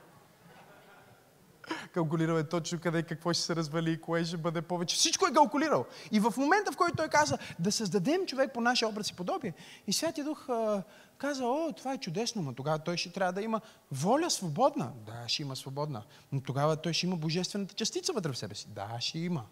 [1.93, 4.97] Калкулирал е точно къде какво ще се развали, кое ще бъде повече.
[4.97, 5.87] Всичко е калкулирал.
[6.13, 9.53] И в момента, в който той каза да създадем човек по нашия образ и подобие,
[9.87, 10.83] и Святия Дух а,
[11.19, 13.61] каза, о, това е чудесно, но тогава той ще трябва да има
[13.93, 14.93] воля свободна.
[15.07, 16.03] Да, ще има свободна.
[16.33, 18.69] Но тогава той ще има божествената частица вътре в себе си.
[18.69, 19.45] Да, ще има.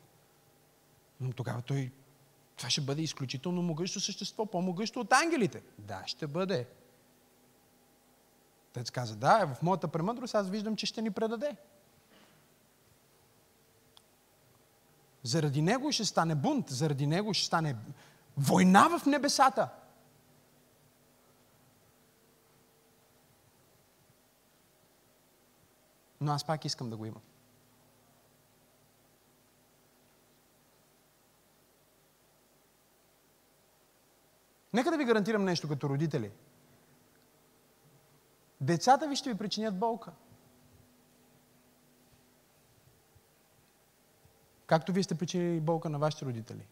[1.20, 1.90] Но тогава той
[2.56, 5.62] това ще бъде изключително могъщо същество, по-могъщо от ангелите.
[5.78, 6.66] Да, ще бъде.
[8.72, 11.56] Тец каза, да, в моята премъдрост аз виждам, че ще ни предаде.
[15.26, 17.76] Заради него ще стане бунт, заради него ще стане
[18.36, 19.68] война в небесата.
[26.20, 27.22] Но аз пак искам да го имам.
[34.72, 36.32] Нека да ви гарантирам нещо като родители.
[38.60, 40.12] Децата ви ще ви причинят болка.
[44.66, 46.66] Както вие сте причинили болка на вашите родители.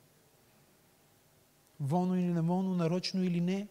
[1.81, 3.69] Волно или неволно, нарочно или не,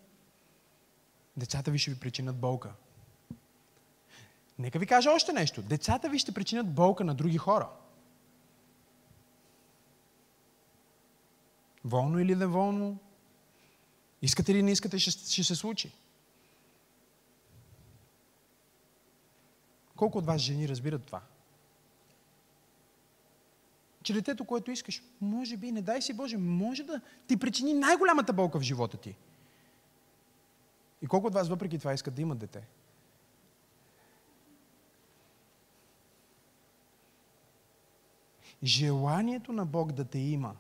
[1.37, 2.73] децата ви ще ви причинят болка.
[4.59, 5.61] Нека ви кажа още нещо.
[5.61, 7.69] Децата ви ще причинят болка на други хора.
[11.85, 12.97] Волно или неволно,
[14.21, 15.91] искате или не искате, ще, ще се случи.
[19.95, 21.21] Колко от вас жени разбират това?
[24.03, 28.33] Че детето, което искаш, може би, не дай си Боже, може да ти причини най-голямата
[28.33, 29.15] болка в живота ти.
[31.01, 32.67] И колко от вас въпреки това искат да имат дете?
[38.63, 40.55] Желанието на Бог да те има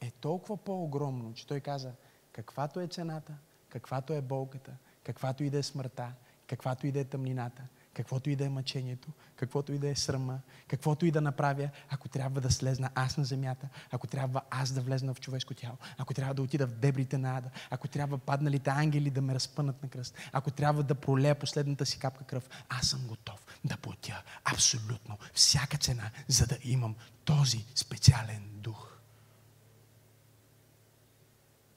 [0.00, 1.92] е толкова по-огромно, че Той каза,
[2.32, 3.34] каквато е цената,
[3.68, 6.12] каквато е болката, каквато и да е смъртта,
[6.46, 7.62] каквато и да е тъмнината,
[7.98, 12.08] каквото и да е мъчението, каквото и да е срама, каквото и да направя, ако
[12.08, 16.14] трябва да слезна аз на земята, ако трябва аз да влезна в човешко тяло, ако
[16.14, 19.88] трябва да отида в дебрите на ада, ако трябва падналите ангели да ме разпънат на
[19.88, 25.18] кръст, ако трябва да пролея последната си капка кръв, аз съм готов да платя абсолютно
[25.34, 28.98] всяка цена, за да имам този специален дух,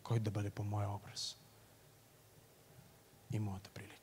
[0.03, 1.37] който да бъде по моя образ
[3.31, 4.00] и моята прилика.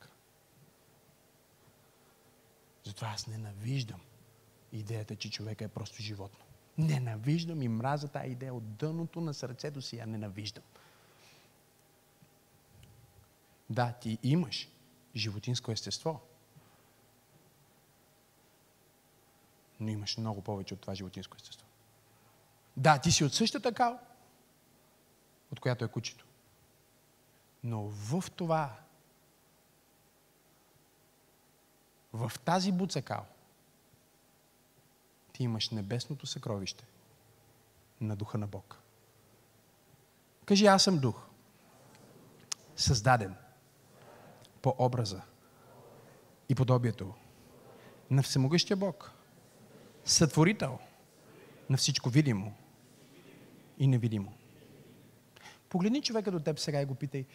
[2.88, 4.01] Затова аз ненавиждам
[4.72, 6.44] идеята, че човека е просто животно.
[6.79, 9.96] Ненавиждам и мраза тази идея от дъното на сърцето си.
[9.96, 10.64] Я ненавиждам.
[13.70, 14.68] Да, ти имаш
[15.16, 16.20] животинско естество.
[19.81, 21.66] Но имаш много повече от това животинско естество.
[22.77, 24.01] Да, ти си от същата кал,
[25.53, 26.27] от която е кучето.
[27.64, 28.81] Но в това
[32.12, 33.25] в тази буцакал
[35.33, 36.85] ти имаш небесното съкровище
[38.01, 38.79] на духа на Бог.
[40.44, 41.27] Кажи, аз съм дух.
[42.77, 43.35] Създаден
[44.62, 45.23] по образа
[46.49, 47.14] и подобието
[48.11, 49.12] на всемогъщия Бог.
[50.05, 50.79] Сътворител
[51.71, 52.55] на всичко видимо
[53.79, 54.33] и невидимо.
[55.68, 57.27] Погледни човека до теб сега и го питай,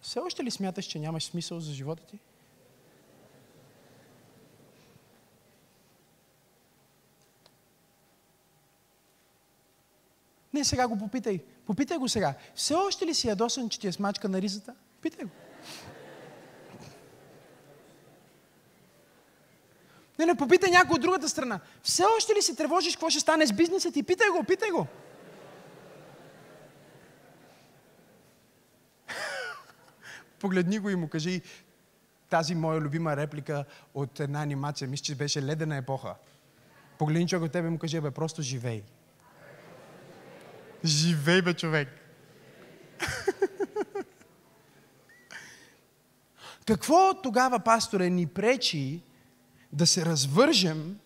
[0.00, 2.18] все още ли смяташ, че нямаш смисъл за живота ти?
[10.58, 11.40] Не, сега го попитай.
[11.66, 12.34] Попитай го сега.
[12.54, 14.74] Все още ли си ядосан, че ти е смачка на ризата?
[15.02, 15.30] Питай го.
[20.18, 21.60] Не, не, попитай някой от другата страна.
[21.82, 24.02] Все още ли си тревожиш какво ще стане с бизнеса ти?
[24.02, 24.86] Питай го, питай го.
[30.40, 31.42] Погледни го и му кажи
[32.30, 34.88] тази моя любима реплика от една анимация.
[34.88, 36.14] Мисля, че беше ледена епоха.
[36.98, 38.82] Погледни човек от тебе и му кажи, бе, просто живей.
[40.84, 41.88] Живей, бе, човек.
[46.66, 49.02] Какво тогава, пасторе, ни пречи
[49.72, 50.98] да се развържем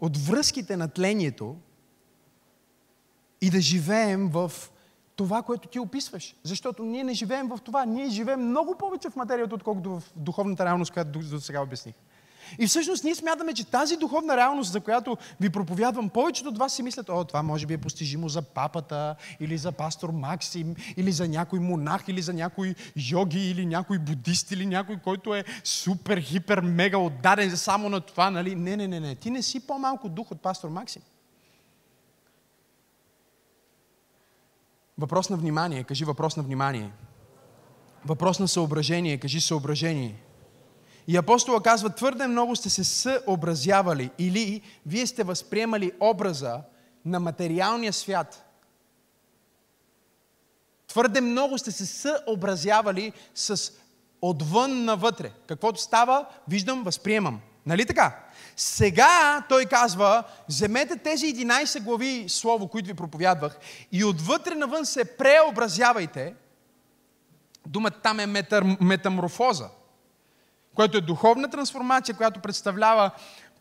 [0.00, 1.56] от връзките на тлението
[3.40, 4.52] и да живеем в
[5.16, 6.36] това, което ти описваш.
[6.42, 7.84] Защото ние не живеем в това.
[7.84, 11.94] Ние живеем много повече в материята, отколкото в духовната реалност, която до сега обясних.
[12.58, 16.72] И всъщност ние смятаме, че тази духовна реалност, за която ви проповядвам, повечето от вас
[16.72, 21.12] си мислят, о, това може би е постижимо за папата, или за пастор Максим, или
[21.12, 26.20] за някой монах, или за някой йоги, или някой будист, или някой, който е супер,
[26.20, 28.54] хипер, мега отдаден само на това, нали?
[28.54, 29.14] Не, не, не, не.
[29.14, 31.02] Ти не си по-малко дух от пастор Максим.
[34.98, 35.84] Въпрос на внимание.
[35.84, 36.90] Кажи въпрос на внимание.
[38.04, 39.18] Въпрос на съображение.
[39.18, 40.14] Кажи съображение.
[41.10, 46.60] И апостола казва, твърде много сте се съобразявали или вие сте възприемали образа
[47.04, 48.44] на материалния свят.
[50.86, 53.72] Твърде много сте се съобразявали с
[54.22, 55.32] отвън навътре.
[55.46, 57.40] Каквото става, виждам, възприемам.
[57.66, 58.18] Нали така?
[58.56, 63.58] Сега той казва, вземете тези 11 глави слово, които ви проповядвах,
[63.92, 66.34] и отвътре навън се преобразявайте.
[67.66, 69.68] Думата там е метар, метаморфоза
[70.80, 73.10] което е духовна трансформация, която представлява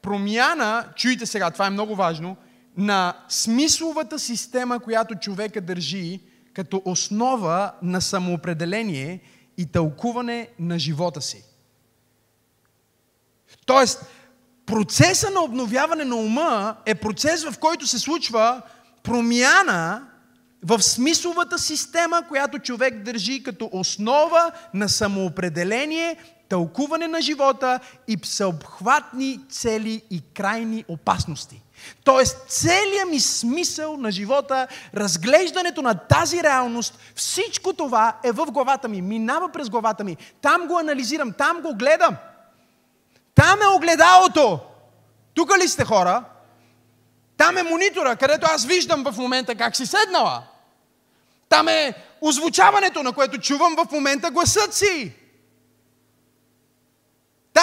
[0.01, 2.37] промяна, чуйте сега, това е много важно,
[2.77, 6.19] на смисловата система, която човека държи
[6.53, 9.21] като основа на самоопределение
[9.57, 11.43] и тълкуване на живота си.
[13.65, 14.05] Тоест,
[14.65, 18.61] процеса на обновяване на ума е процес, в който се случва
[19.03, 20.07] промяна
[20.63, 26.17] в смисловата система, която човек държи като основа на самоопределение
[26.49, 31.61] тълкуване на живота и всеобхватни цели и крайни опасности.
[32.03, 38.87] Тоест, целият ми смисъл на живота, разглеждането на тази реалност, всичко това е в главата
[38.87, 40.17] ми, минава през главата ми.
[40.41, 42.15] Там го анализирам, там го гледам.
[43.35, 44.59] Там е огледалото.
[45.33, 46.23] Тук ли сте хора?
[47.37, 50.43] Там е монитора, където аз виждам в момента как си седнала.
[51.49, 55.13] Там е озвучаването, на което чувам в момента гласът си.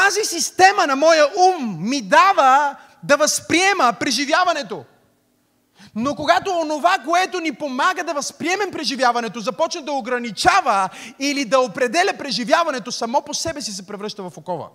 [0.03, 4.85] Тази система на моя ум ми дава да възприема преживяването.
[5.95, 10.89] Но когато онова, което ни помага да възприемем преживяването, започне да ограничава
[11.19, 14.69] или да определя преживяването, само по себе си се превръща в окова.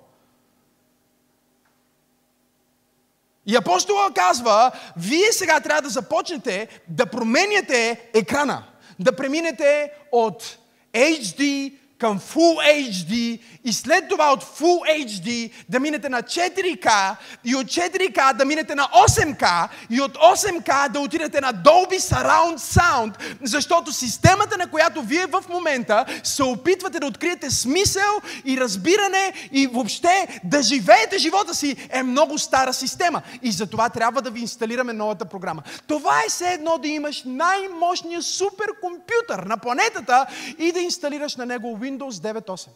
[3.45, 8.63] И апостола казва, вие сега трябва да започнете да променяте екрана,
[8.99, 10.57] да преминете от
[10.93, 12.57] HD към Full
[12.89, 18.45] HD и след това от Full HD да минете на 4K и от 4K да
[18.45, 24.67] минете на 8K и от 8K да отидете на Dolby Surround Sound, защото системата, на
[24.67, 31.17] която вие в момента се опитвате да откриете смисъл и разбиране и въобще да живеете
[31.17, 33.21] живота си е много стара система.
[33.41, 35.63] И за това трябва да ви инсталираме новата програма.
[35.87, 40.25] Това е все едно да имаш най-мощния суперкомпютър на планетата
[40.57, 42.67] и да инсталираш на него Windows 9.8.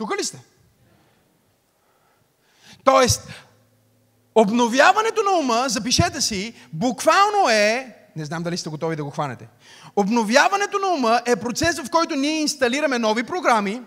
[0.00, 0.42] Тук ли сте?
[2.84, 3.28] Тоест,
[4.34, 9.48] обновяването на ума, запишете си, буквално е, не знам дали сте готови да го хванете,
[9.96, 13.82] обновяването на ума е процес, в който ние инсталираме нови програми,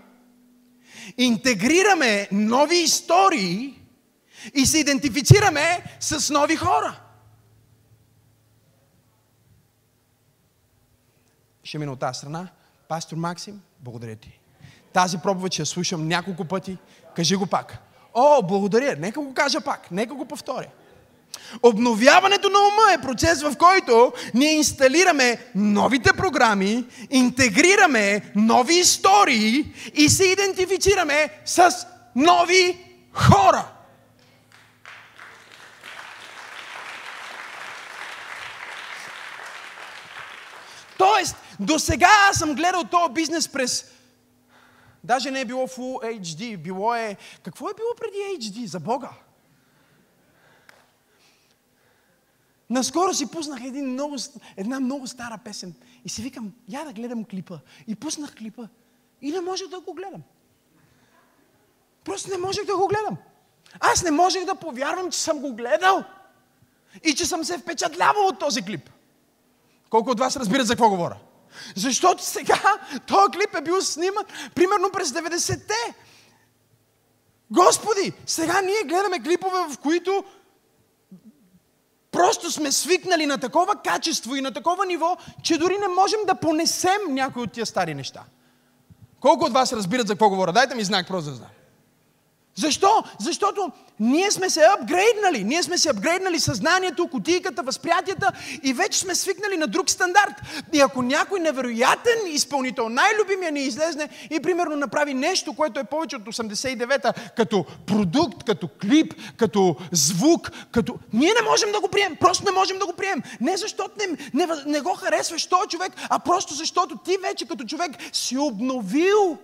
[1.17, 3.81] интегрираме нови истории
[4.53, 6.99] и се идентифицираме с нови хора.
[11.63, 12.47] Ще мина от тази страна.
[12.87, 14.42] Пастор Максим, благодаря ти.
[14.93, 16.77] Тази проповед ще я слушам няколко пъти.
[17.15, 17.77] Кажи го пак.
[18.13, 18.95] О, благодаря.
[18.99, 19.91] Нека го кажа пак.
[19.91, 20.67] Нека го повторя.
[21.63, 30.09] Обновяването на ума е процес, в който ние инсталираме новите програми, интегрираме нови истории и
[30.09, 32.77] се идентифицираме с нови
[33.13, 33.65] хора.
[40.97, 43.92] Тоест, до сега аз съм гледал този бизнес през
[45.03, 47.17] Даже не е било Full HD, било е...
[47.43, 49.09] Какво е било преди HD, за Бога?
[52.69, 54.15] Наскоро си пуснах един много,
[54.57, 55.75] една много стара песен
[56.05, 57.59] и си викам, я да гледам клипа.
[57.87, 58.67] И пуснах клипа.
[59.21, 60.21] И не можех да го гледам.
[62.03, 63.17] Просто не можех да го гледам.
[63.79, 66.03] Аз не можех да повярвам, че съм го гледал.
[67.03, 68.89] И че съм се впечатлявал от този клип.
[69.89, 71.17] Колко от вас разбират за какво говоря?
[71.75, 72.61] Защото сега
[73.07, 74.23] този клип е бил сниман
[74.55, 75.93] примерно през 90-те.
[77.51, 80.23] Господи, сега ние гледаме клипове, в които
[82.11, 86.35] просто сме свикнали на такова качество и на такова ниво, че дори не можем да
[86.35, 88.23] понесем някои от тия стари неща.
[89.19, 90.51] Колко от вас разбират за какво говоря?
[90.51, 91.49] Дайте ми знак, просто да знам.
[92.55, 93.03] Защо?
[93.19, 95.43] Защото ние сме се апгрейднали.
[95.43, 98.31] Ние сме се апгрейднали съзнанието, кутийката, възприятията
[98.63, 100.33] и вече сме свикнали на друг стандарт.
[100.73, 106.15] И ако някой невероятен изпълнител, най-любимия ни излезне и примерно направи нещо, което е повече
[106.15, 110.95] от 89-та, като продукт, като клип, като звук, като...
[111.13, 112.17] Ние не можем да го приемем.
[112.19, 113.23] Просто не можем да го приемем.
[113.41, 117.63] Не защото не, не, не го харесваш този човек, а просто защото ти вече като
[117.63, 119.37] човек си обновил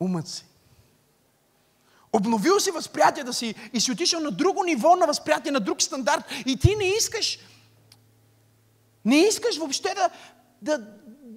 [0.00, 0.51] умът си.
[2.12, 6.24] Обновил си възприятията си и си отишъл на друго ниво на възприятие, на друг стандарт.
[6.46, 7.38] И ти не искаш,
[9.04, 10.10] не искаш въобще да,
[10.62, 10.86] да,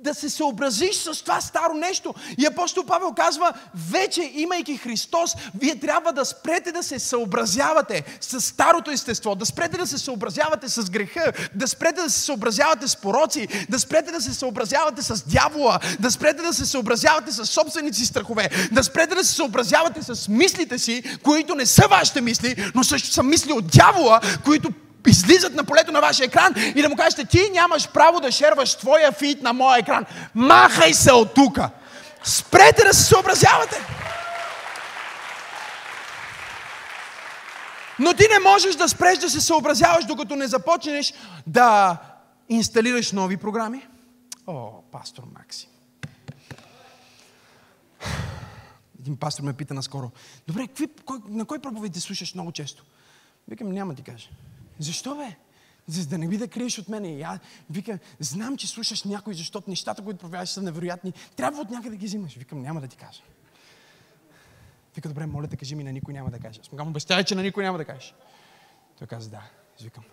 [0.06, 2.14] да се съобразиш с това старо нещо.
[2.38, 3.53] И апостол Павел казва,
[3.91, 9.78] вече имайки Христос, вие трябва да спрете да се съобразявате с старото естество, да спрете
[9.78, 14.22] да се съобразявате с греха, да спрете да се съобразявате с пороци, да спрете да
[14.22, 19.16] се съобразявате с дявола, да спрете да се съобразявате с собственици си страхове, да спрете
[19.16, 23.53] да се съобразявате с мислите си, които не са вашите мисли, но също са мисли
[23.53, 24.70] от дявола, които
[25.10, 28.76] излизат на полето на вашия екран и да му кажете, ти нямаш право да шерваш
[28.76, 30.06] твоя фит на моя екран.
[30.36, 31.70] Махай се от тука!
[32.24, 33.82] Спрете да се съобразявате!
[37.99, 41.14] Но ти не можеш да спреш да се съобразяваш, докато не започнеш
[41.47, 41.97] да
[42.49, 43.88] инсталираш нови програми.
[44.47, 45.70] О, пастор Макси.
[48.99, 50.12] Един пастор ме пита наскоро,
[50.47, 52.84] добре, какви, кой, на кой проповеди слушаш много често?
[53.47, 54.30] Викам, няма ти кажа.
[54.80, 55.36] Защо бе?
[55.88, 57.18] За да не би да криеш от мене.
[57.18, 61.14] И аз вика, знам, че слушаш някой, защото нещата, които проявяваш, са невероятни.
[61.36, 62.34] Трябва от някъде да ги взимаш.
[62.34, 63.22] Викам, няма да ти кажа.
[64.96, 66.62] Вика, добре, моля те, кажи ми, на никой няма да кажа.
[66.62, 68.16] Аз му обещай, че на никой няма да кажеш.
[69.00, 69.42] Той каза, да.
[69.78, 70.04] Аз викам,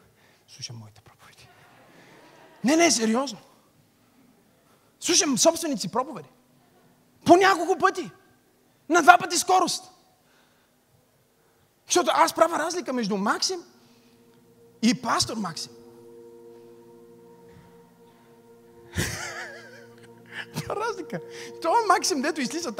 [0.48, 1.48] слушам моите проповеди.
[2.64, 3.38] Не, не, сериозно.
[5.00, 6.28] Слушам собствените си проповеди.
[7.24, 8.10] По няколко пъти.
[8.88, 9.84] На два пъти скорост.
[11.86, 13.60] Защото аз правя разлика между Максим
[14.82, 15.72] и пастор Максим.
[20.68, 21.20] Разлика.
[21.62, 22.74] Това Максим, дето излиза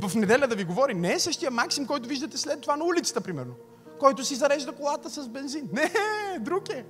[0.00, 3.20] в неделя да ви говори, не е същия Максим, който виждате след това на улицата,
[3.20, 3.54] примерно
[4.02, 5.68] който си зарежда колата с бензин.
[5.72, 5.92] Не,
[6.40, 6.84] друг е.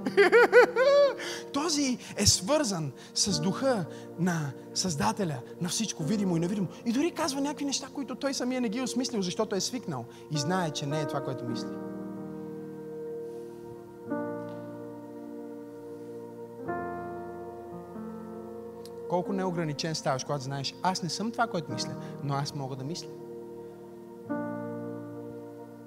[1.52, 3.84] Този е свързан с духа
[4.18, 6.68] на Създателя, на всичко видимо и невидимо.
[6.86, 10.04] И дори казва някакви неща, които той самия не ги е осмислил, защото е свикнал
[10.30, 11.68] и знае, че не е това, което мисли.
[19.12, 21.94] Колко неограничен ставаш, когато знаеш, аз не съм това, което мисля,
[22.24, 23.08] но аз мога да мисля.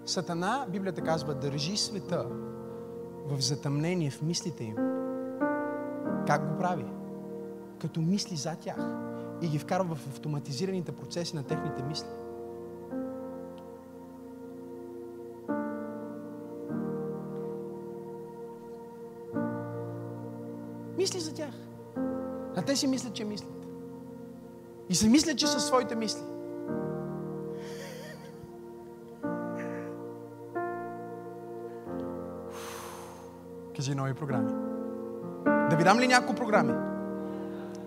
[0.06, 2.26] Сатана, Библията казва, държи света
[3.28, 4.76] в затъмнение в мислите им.
[6.28, 6.86] Как го прави?
[7.82, 8.80] Като мисли за тях
[9.42, 12.08] и ги вкарва в автоматизираните процеси на техните мисли.
[22.76, 23.68] Те си мислят, че мислят.
[24.90, 26.22] И се мислят, че са своите мисли.
[33.76, 34.52] Кажи нови програми.
[35.70, 36.74] Да ви дам ли няколко програми?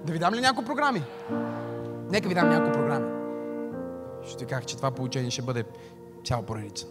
[0.04, 1.02] Да ви дам ли няколко програми?
[2.10, 3.12] Нека ви дам няколко програми.
[4.22, 5.64] Ще ти кажа, че това получение ще бъде
[6.24, 6.86] цяла поредица.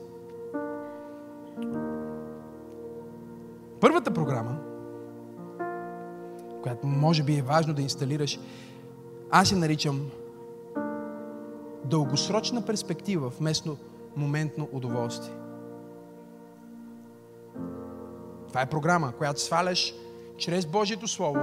[3.82, 4.57] Първата програма,
[7.08, 8.40] може би е важно да инсталираш,
[9.32, 10.12] аз я наричам
[11.86, 13.78] дългосрочна перспектива вместо
[14.16, 15.36] моментно удоволствие.
[18.48, 19.94] Това е програма, която сваляш
[20.38, 21.40] чрез Божието Слово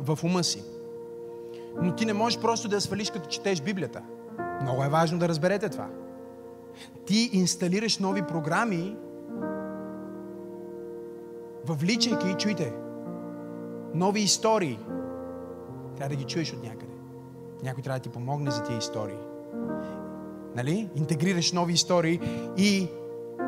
[0.00, 0.62] в ума си.
[1.82, 4.02] Но ти не можеш просто да я свалиш като четеш Библията.
[4.62, 5.88] Много е важно да разберете това.
[7.06, 8.96] Ти инсталираш нови програми,
[11.64, 12.72] въвличайки, чуйте,
[13.94, 14.78] нови истории.
[15.96, 16.92] Трябва да ги чуеш от някъде.
[17.62, 19.18] Някой трябва да ти помогне за тия истории.
[20.56, 20.90] Нали?
[20.96, 22.20] Интегрираш нови истории
[22.56, 22.88] и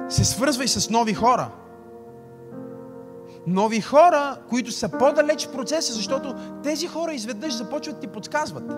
[0.08, 1.50] се свързвай с нови хора.
[3.46, 8.72] Нови хора, които са по-далеч в процеса, защото тези хора изведнъж започват ти подсказват.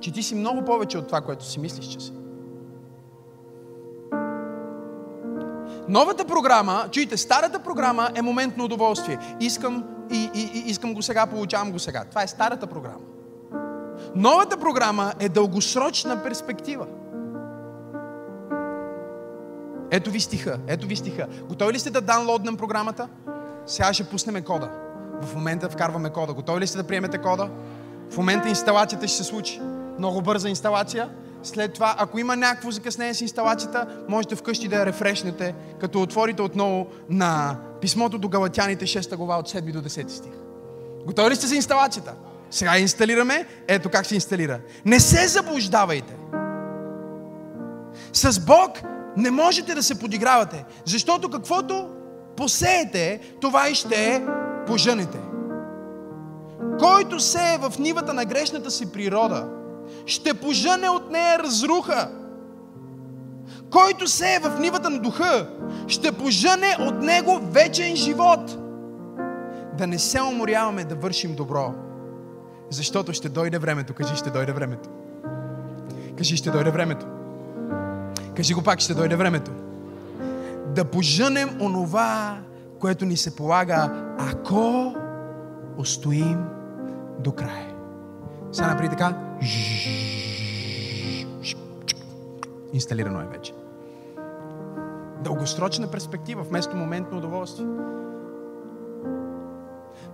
[0.00, 2.12] Че ти си много повече от това, което си мислиш, че си.
[5.92, 9.18] Новата програма, чуйте, старата програма е момент на удоволствие.
[9.40, 12.04] Искам и, и, и искам го сега, получавам го сега.
[12.04, 13.04] Това е старата програма.
[14.14, 16.86] Новата програма е дългосрочна перспектива.
[19.90, 21.26] Ето ви стиха, ето ви стиха.
[21.48, 23.08] Готови ли сте да даунлоднем програмата?
[23.66, 24.70] Сега ще пуснем кода.
[25.22, 26.32] В момента вкарваме кода.
[26.32, 27.48] Готови ли сте да приемете кода?
[28.10, 29.60] В момента инсталацията ще се случи.
[29.98, 31.10] Много бърза инсталация.
[31.42, 36.42] След това, ако има някакво закъснение с инсталацията, можете вкъщи да я рефрешнете, като отворите
[36.42, 40.32] отново на писмото до Галатяните 6 глава от 7 до 10 стих.
[41.06, 42.14] Готови ли сте за инсталацията?
[42.50, 43.46] Сега инсталираме.
[43.68, 44.60] Ето как се инсталира.
[44.84, 46.16] Не се заблуждавайте.
[48.12, 48.82] С Бог
[49.16, 51.88] не можете да се подигравате, защото каквото
[52.36, 54.24] посеете, това и ще
[54.66, 55.18] поженете.
[56.78, 59.48] Който се е в нивата на грешната си природа,
[60.06, 62.10] ще пожене от нея разруха.
[63.70, 65.48] Който се е в нивата на духа,
[65.88, 68.58] ще пожене от него вечен живот.
[69.78, 71.74] Да не се уморяваме да вършим добро,
[72.70, 73.94] защото ще дойде времето.
[73.94, 74.88] Кажи, ще дойде времето.
[76.18, 77.06] Кажи, ще дойде времето.
[78.36, 79.50] Кажи го пак, ще дойде времето.
[80.66, 82.38] Да пожънем онова,
[82.80, 84.94] което ни се полага, ако
[85.78, 86.44] устоим
[87.18, 87.74] до края.
[88.52, 89.31] Сега напри така.
[92.72, 93.52] Инсталирано е вече.
[95.24, 97.66] Дългосрочна перспектива вместо моментно удоволствие.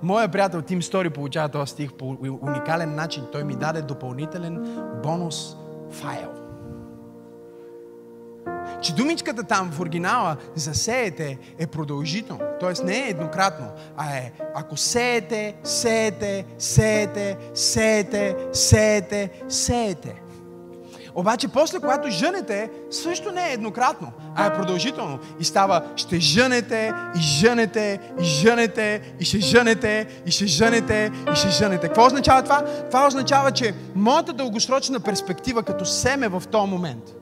[0.03, 3.25] Моя приятел Тим Стори получава този стих по уникален начин.
[3.33, 5.57] Той ми даде допълнителен бонус
[5.91, 6.48] файл
[8.83, 12.45] че думичката там в оригинала за сеете е продължително.
[12.61, 13.67] Тоест не е еднократно,
[13.97, 20.23] а е ако сеете, сеете, сеете, сеете, сеете, сеете.
[21.15, 25.19] Обаче после, когато жънете, също не е еднократно, а е продължително.
[25.41, 31.37] И става, ще жънете, и жънете, и жънете, и ще жънете, и ще жънете, и
[31.37, 31.87] ще жънете.
[31.87, 32.65] Какво означава това?
[32.91, 37.03] Това означава, че моята дългосрочна перспектива като семе в този момент–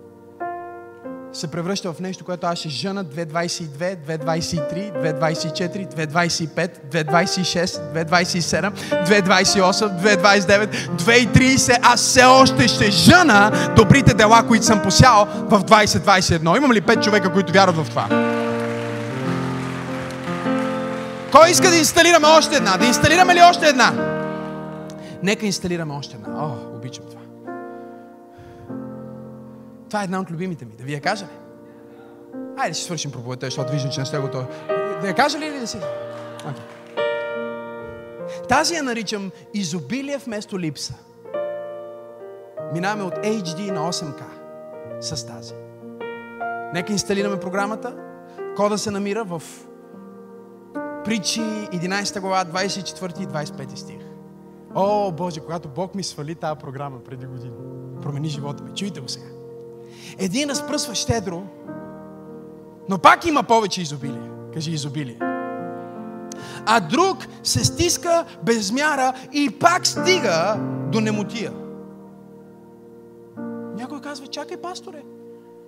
[1.33, 8.73] се превръща в нещо, което аз ще жена 2.22, 2.23, 2.24, 2.25, 2.26, 2.27,
[9.07, 11.79] 2.28, 2.29, 2.30.
[11.83, 16.57] Аз все още ще жена добрите дела, които съм посял в 2021.
[16.57, 18.09] Имам ли 5 човека, които вярват в това?
[21.33, 22.77] Кой иска да инсталираме още една?
[22.77, 23.93] Да инсталираме ли още една?
[25.23, 26.45] Нека инсталираме още една.
[26.45, 27.16] О, обичам това.
[29.89, 30.73] Това е една от любимите ми.
[30.79, 31.31] Да ви я кажа ли?
[32.59, 34.47] Айде ще свършим проповедта, защото виждам, че не сте готови.
[35.01, 35.79] Да я кажа ли или да си?
[35.79, 36.77] Okay.
[38.49, 40.95] Тази я наричам изобилие вместо липса.
[42.73, 44.23] Минаваме от HD на 8K
[45.01, 45.55] с тази.
[46.75, 47.97] Нека инсталираме програмата.
[48.57, 49.43] Кода се намира в
[51.05, 54.01] Притчи 11 глава, 24 и 25 стих.
[54.75, 57.55] О, Боже, когато Бог ми свали тази програма преди години,
[58.03, 58.71] промени живота ми.
[58.75, 59.36] Чуйте го сега.
[60.19, 61.43] Един разпръсва щедро,
[62.89, 64.31] но пак има повече изобилие.
[64.55, 65.19] Кажи изобилие.
[66.67, 70.61] А друг се стиска без мяра и пак стига
[70.93, 71.53] до немотия.
[73.77, 75.03] Някой казва, чакай, пасторе,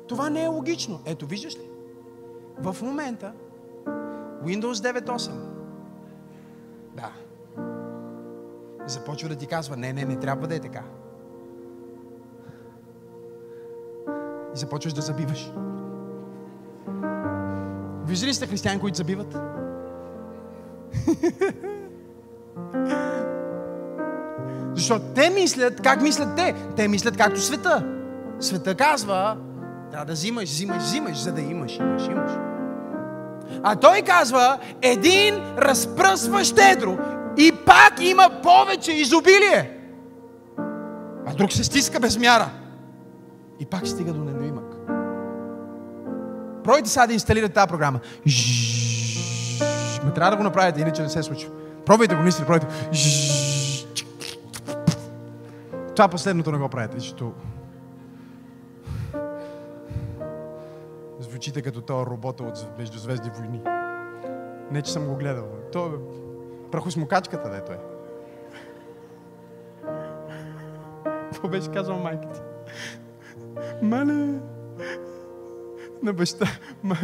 [0.09, 1.01] това не е логично.
[1.05, 1.69] Ето, виждаш ли?
[2.59, 3.33] В момента
[4.45, 5.31] Windows 9.8
[6.95, 7.13] да.
[8.87, 10.83] Започва да ти казва, не, не, не трябва да е така.
[14.55, 15.51] И започваш да забиваш.
[18.07, 19.37] Виждали сте християни, които забиват?
[24.75, 26.55] Защото те мислят, как мислят те?
[26.77, 27.85] Те мислят както света.
[28.41, 29.37] Света казва,
[29.91, 32.33] трябва да взимаш, взимаш, взимаш, за да имаш, имаш, имаш.
[33.63, 36.99] А той казва, един разпръсва щедро
[37.37, 39.79] и пак има повече изобилие.
[41.27, 42.51] А друг се стиска без мяра.
[43.61, 44.38] И пак стига до недоимък.
[46.69, 48.01] Пробайте сега да инсталирате тази програма.
[50.05, 51.51] Ме трябва да го направите, иначе не се случва.
[51.87, 52.67] Пробайте го, мисли, пробайте.
[55.97, 57.33] Това последното не го правите, защото
[61.21, 63.61] звучите като този робота от Междузвездни войни.
[64.71, 65.47] Не, че съм го гледал.
[65.73, 65.91] То е
[66.71, 67.79] прахосмокачката, дето е.
[71.35, 72.43] Това беше казал майката.
[73.83, 74.41] Мале,
[76.03, 76.47] на баща.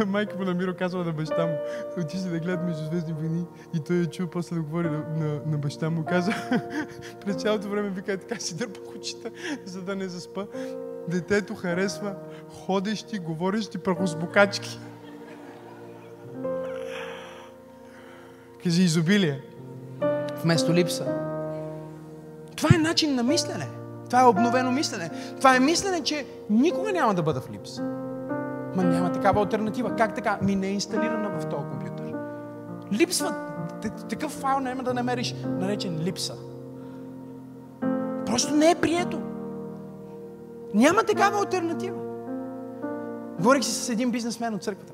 [0.07, 1.57] Майка му на Миро казва на баща му.
[1.97, 5.41] Отишли да гледат между звездни войни и той е чул после да говори на, на,
[5.45, 6.05] на баща му.
[6.05, 6.31] Каза,
[7.25, 9.31] през цялото време вика е така си дърпа очите,
[9.65, 10.45] за да не заспа.
[11.07, 12.15] Детето харесва
[12.49, 14.79] ходещи, говорещи прахосбукачки.
[18.63, 19.41] Кажи изобилие.
[20.43, 21.05] Вместо липса.
[22.55, 23.67] Това е начин на мислене.
[24.05, 25.09] Това е обновено мислене.
[25.37, 28.04] Това е мислене, че никога няма да бъда в липса.
[28.75, 29.95] Ма няма такава альтернатива.
[29.95, 30.39] Как така?
[30.41, 32.13] Ми не е инсталирана в този компютър.
[32.91, 33.35] Липсва.
[34.09, 36.35] Такъв файл няма да намериш, наречен липса.
[38.25, 39.21] Просто не е прието.
[40.73, 41.97] Няма такава альтернатива.
[43.39, 44.93] Говорих си с един бизнесмен от църквата.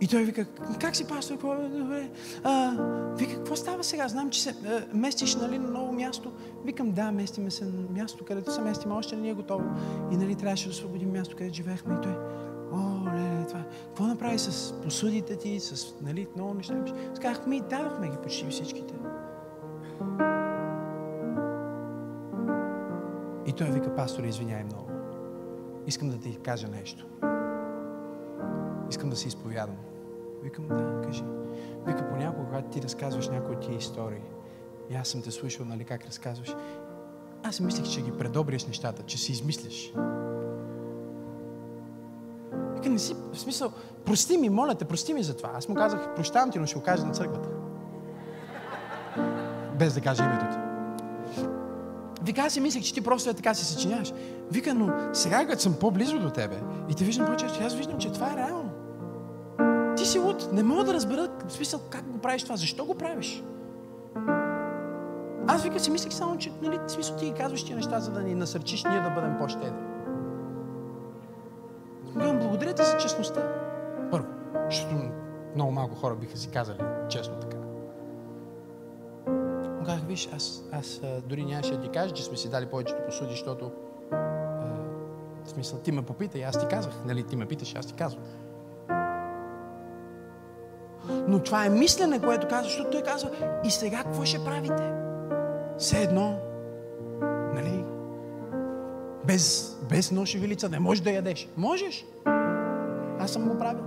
[0.00, 0.46] И той вика,
[0.80, 1.36] как си пастор?
[1.78, 2.10] Добре.
[2.44, 2.72] А,
[3.18, 4.08] вика, какво става сега?
[4.08, 6.32] Знам, че се а, местиш нали, на ново място.
[6.64, 9.64] Викам, да, местиме се на място, където се местим, още не е готово.
[10.12, 11.94] И нали, трябваше да освободим място, където живеехме.
[11.94, 12.16] И той,
[12.72, 13.64] о, леле, това.
[13.86, 16.84] Какво направи с посудите ти, с нали, много неща?
[17.14, 18.94] Сказах, ми дадохме ги почти всичките.
[23.46, 24.90] И той вика, пастор, извиняй много.
[25.86, 27.06] Искам да ти кажа нещо.
[28.90, 29.76] Искам да се изповядам.
[30.42, 31.24] Викам, да, кажи.
[31.86, 34.22] Вика, понякога, когато ти разказваш някои от тия истории,
[34.90, 36.56] и аз съм те слушал, нали, как разказваш,
[37.42, 39.92] аз мислих, че ги предобряш нещата, че си измислиш.
[42.74, 43.72] Вика, не си, в смисъл,
[44.04, 45.50] прости ми, моля те, прости ми за това.
[45.54, 47.48] Аз му казах, прощавам ти, но ще го кажа на църквата.
[49.78, 50.58] Без да кажа името ти.
[52.22, 54.12] Вика, аз си мислех, че ти просто е така си съчиняваш.
[54.50, 56.60] Вика, но сега, като съм по-близо до тебе
[56.90, 58.65] и те виждам по-често, аз виждам, че това е реално.
[60.16, 60.52] Си луд.
[60.52, 62.56] Не мога да разбера в смисъл как го правиш това.
[62.56, 63.42] Защо го правиш?
[65.46, 68.22] Аз вика си мислех само, че нали, смисъл ти ги казваш тия неща, за да
[68.22, 69.72] ни насърчиш ние да бъдем по-щедри.
[72.14, 73.40] Благодаря ти за честността.
[74.10, 74.26] Първо,
[74.70, 74.94] защото
[75.54, 77.56] много малко хора биха си казали честно така.
[79.86, 83.30] Казах, виж, аз, аз дори нямаше да ти кажа, че сме си дали повечето посуди,
[83.30, 83.72] защото
[85.44, 86.92] в смисъл ти ме попита и аз ти казах.
[87.06, 88.22] Нали, ти ме питаш, аз ти казвам.
[91.28, 93.30] Но това е мислене, което казва, защото той казва,
[93.64, 94.92] и сега какво ще правите?
[95.78, 96.38] Все едно,
[97.54, 97.84] нали,
[99.26, 101.48] без, без нож и вилица не можеш да ядеш.
[101.56, 102.06] Можеш.
[103.20, 103.84] Аз съм го правил.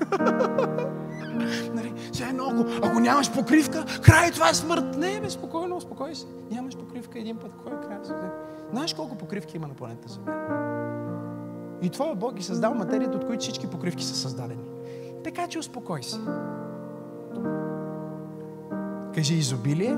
[1.74, 4.96] нали, все едно, ако, ако нямаш покривка, край, това е смърт.
[4.96, 6.26] Не, бе, спокойно, успокой се.
[6.50, 7.98] Нямаш покривка един път, кой е край?
[8.72, 10.32] Знаеш колко покривки има на планета Земя?
[11.82, 14.62] И твоя Бог ги създал материята, от които всички покривки са създадени.
[15.24, 16.18] Така че успокой се.
[19.14, 19.96] Кажи изобилие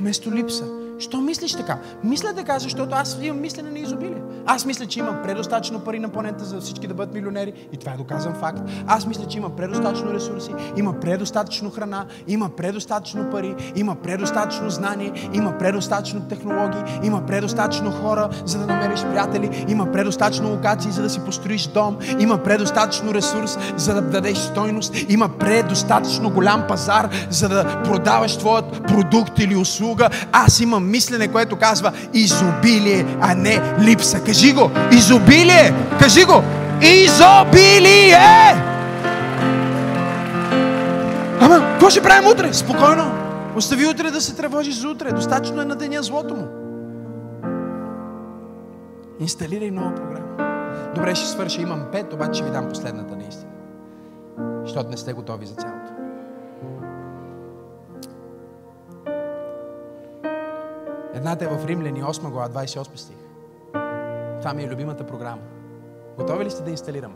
[0.00, 0.83] вместо липса.
[0.98, 1.78] Що мислиш така?
[2.04, 4.22] Мисля така, защото аз имам мислене на изобилие.
[4.46, 7.92] Аз мисля, че имам предостатъчно пари на планета за всички да бъдат милионери и това
[7.92, 8.62] е доказан факт.
[8.86, 15.12] Аз мисля, че има предостатъчно ресурси, има предостатъчно храна, има предостатъчно пари, има предостатъчно знание,
[15.32, 21.10] има предостатъчно технологии, има предостатъчно хора, за да намериш приятели, има предостатъчно локации, за да
[21.10, 27.48] си построиш дом, има предостатъчно ресурс, за да дадеш стойност, има предостатъчно голям пазар, за
[27.48, 30.08] да продаваш твоят продукт или услуга.
[30.32, 34.20] Аз имам мислене, което казва изобилие, а не липса.
[34.20, 34.70] Кажи го!
[34.92, 35.74] Изобилие!
[35.98, 36.42] Кажи го!
[36.82, 38.18] Изобилие!
[41.40, 42.52] Ама, какво ще правим утре?
[42.52, 43.12] Спокойно.
[43.56, 45.12] Остави утре да се тревожиш за утре.
[45.12, 46.46] Достатъчно е на деня злото му.
[49.20, 50.24] Инсталирай нова програма.
[50.94, 51.62] Добре, ще свърша.
[51.62, 53.50] Имам пет, обаче ще ви дам последната наистина.
[54.64, 55.83] Защото не сте готови за цялото.
[61.14, 63.16] Едната е в Римляни, 8 глава, 28 стих.
[64.40, 65.42] Това ми е любимата програма.
[66.18, 67.14] Готови ли сте да инсталираме?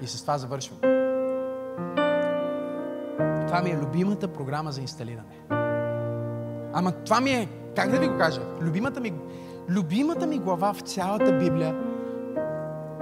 [0.00, 0.78] И с това завършвам.
[3.46, 5.38] Това ми е любимата програма за инсталиране.
[6.72, 9.14] Ама това ми е, как да ви го кажа, любимата ми,
[9.68, 11.76] любимата ми глава в цялата Библия.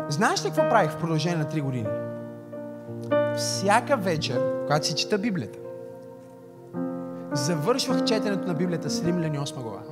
[0.09, 1.89] Знаеш ли какво правих в продължение на 3 години?
[3.37, 5.59] Всяка вечер, когато си чета Библията,
[7.33, 9.90] завършвах четенето на Библията с Римляни 8 глава.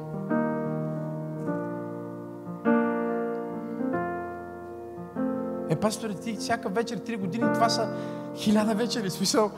[5.71, 7.89] Е, пасторе, ти всяка вечер, три години, това са
[8.37, 9.11] хиляда вечери.
[9.11, 9.51] Смисъл,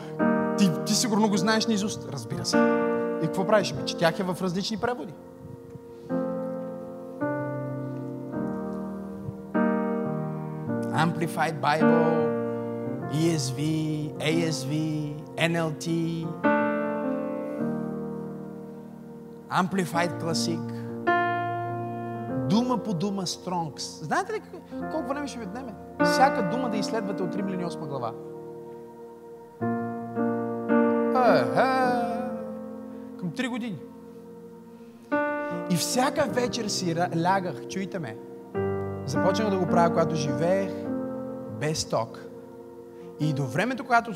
[0.58, 2.08] ти, ти сигурно го знаеш на изуст.
[2.12, 2.56] Разбира се.
[3.22, 3.74] И какво правиш?
[3.86, 5.12] Че тях е в различни преводи.
[11.04, 12.28] Amplified Bible,
[13.12, 13.60] ESV,
[14.18, 14.72] ASV,
[15.36, 15.86] NLT,
[19.50, 20.79] Amplified Classic,
[22.60, 24.04] дума по дума Стронгс.
[24.04, 24.40] Знаете ли
[24.92, 25.74] колко време ще ви отнеме?
[26.04, 28.12] Всяка дума да изследвате от Римляни 8 глава.
[31.26, 31.68] Е, е,
[33.18, 33.78] към 3 години.
[35.70, 38.16] И всяка вечер си лягах, чуйте ме,
[39.06, 40.72] започнах да го правя, когато живеех
[41.60, 42.24] без ток.
[43.20, 44.12] И до времето, когато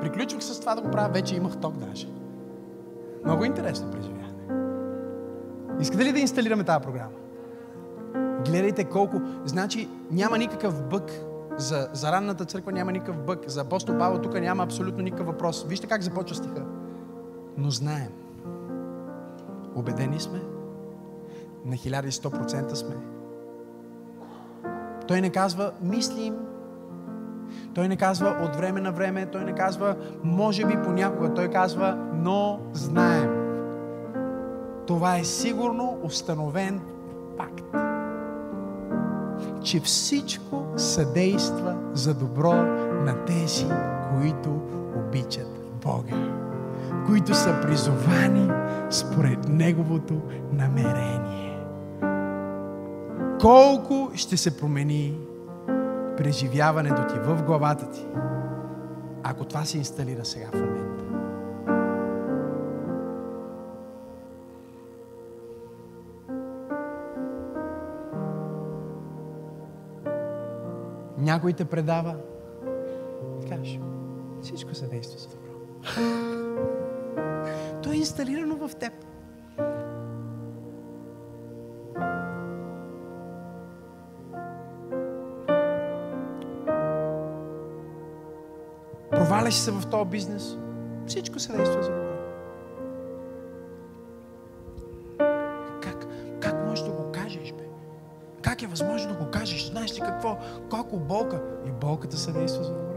[0.00, 2.08] приключвах с това да го правя, вече имах ток даже.
[3.24, 4.26] Много интересно преживяване.
[5.80, 7.25] Искате ли да инсталираме тази програма?
[8.44, 9.20] Гледайте колко.
[9.44, 11.12] Значи няма никакъв бък.
[11.56, 13.48] За, за ранната църква няма никакъв бък.
[13.50, 15.66] За апостол Павел тук няма абсолютно никакъв въпрос.
[15.68, 16.62] Вижте как започва стиха.
[17.58, 18.08] Но знаем.
[19.74, 20.40] Обедени сме.
[21.64, 22.96] На 1100% сме.
[25.08, 26.34] Той не казва мислим.
[27.74, 29.26] Той не казва от време на време.
[29.26, 31.34] Той не казва може би понякога.
[31.34, 33.30] Той казва но знаем.
[34.86, 36.80] Това е сигурно установен
[37.36, 37.95] факт
[39.66, 42.52] че всичко съдейства за добро
[43.04, 43.66] на тези,
[44.10, 44.60] които
[44.96, 45.48] обичат
[45.82, 46.32] Бога,
[47.06, 48.50] които са призовани
[48.90, 50.20] според Неговото
[50.52, 51.58] намерение.
[53.40, 55.18] Колко ще се промени
[56.16, 58.06] преживяването ти в главата ти,
[59.22, 60.85] ако това се инсталира сега в момента.
[71.36, 72.16] Някой те предава,
[73.48, 73.80] кажеш,
[74.42, 75.50] всичко се действа за добро.
[77.82, 78.92] То е инсталирано в теб.
[89.10, 90.56] Проваляш се в този бизнес,
[91.06, 92.05] всичко се действа за добро.
[101.66, 102.96] И болката се действа за добро.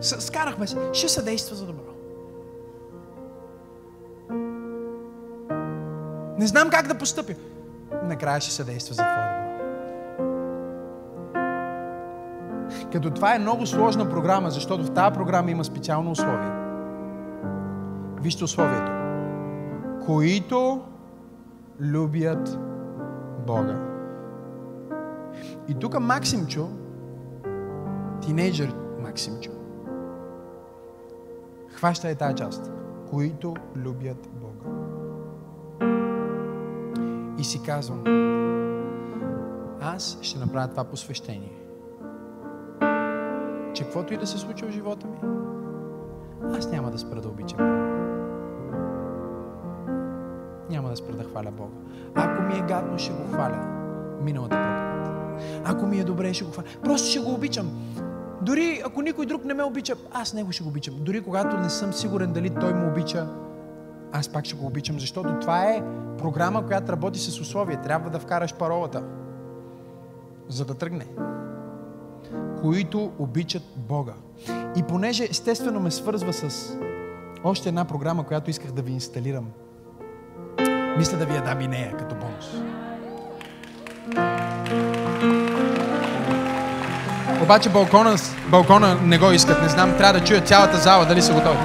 [0.00, 0.76] Скарахме се.
[0.92, 1.82] Ще съдейства за добро.
[6.38, 7.34] Не знам как да постъпя.
[8.02, 9.40] Накрая ще съдейства за твое добро.
[12.92, 16.50] Като това е много сложна програма, защото в тази програма има специално условие.
[18.22, 18.92] Вижте условието.
[20.06, 20.82] Които
[21.80, 22.58] любят
[23.46, 23.76] Бога.
[25.68, 26.68] И тук Максимчо,
[28.20, 29.50] тинейджър Максимчо,
[31.68, 32.72] хваща е тази част.
[33.10, 34.76] Които любят Бога.
[37.38, 38.04] И си казвам,
[39.80, 41.56] аз ще направя това посвещение.
[43.74, 45.18] Че каквото и да се случи в живота ми,
[46.56, 47.99] аз няма да спра да обичам Бога.
[50.90, 51.74] Да спра да хваля Бога.
[52.14, 53.58] Ако ми е гадно, ще го хваля.
[54.22, 55.62] Миналата проповед.
[55.64, 56.66] Ако ми е добре, ще го хваля.
[56.84, 57.70] Просто ще го обичам.
[58.42, 60.94] Дори ако никой друг не ме обича, аз него ще го обичам.
[60.98, 63.26] Дори когато не съм сигурен дали той му обича,
[64.12, 65.82] аз пак ще го обичам, защото това е
[66.18, 67.82] програма, която работи с условия.
[67.82, 69.02] Трябва да вкараш паролата,
[70.48, 71.06] за да тръгне.
[72.60, 74.14] Които обичат Бога.
[74.76, 76.76] И понеже естествено ме свързва с
[77.44, 79.46] още една програма, която исках да ви инсталирам.
[80.98, 82.46] Мисля да ви я дам и нея като бонус.
[87.42, 88.16] Обаче балкона,
[88.50, 91.58] балкона не го искат, не знам, трябва да чуя цялата зала дали са готови.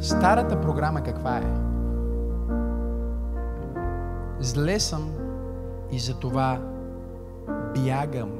[0.00, 1.42] Старата програма каква е?
[4.40, 5.10] Зле съм
[5.92, 6.58] и за това
[7.74, 8.30] бягам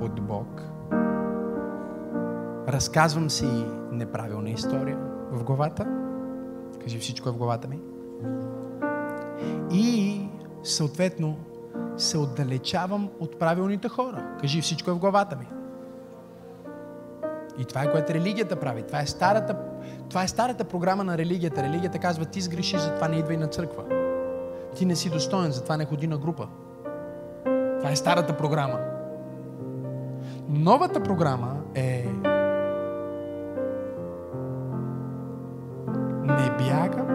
[0.00, 0.75] от Бог.
[2.68, 4.98] Разказвам си неправилна история
[5.30, 5.86] в главата.
[6.82, 7.80] Кажи всичко е в главата ми.
[9.72, 10.20] И
[10.62, 11.36] съответно
[11.96, 14.36] се отдалечавам от правилните хора.
[14.40, 15.46] Кажи всичко е в главата ми.
[17.58, 18.82] И това е което религията прави.
[18.82, 19.56] Това е старата,
[20.08, 21.62] това е старата програма на религията.
[21.62, 23.84] Религията казва, ти сгреши, затова не идвай на църква.
[24.76, 26.48] Ти не си достоен, затова не ходи на група.
[27.78, 28.78] Това е старата програма.
[30.48, 32.08] Новата програма е
[36.66, 37.08] бягам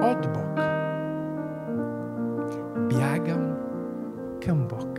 [0.00, 0.54] от Бог.
[2.90, 3.56] Бягам
[4.44, 4.98] към Бог.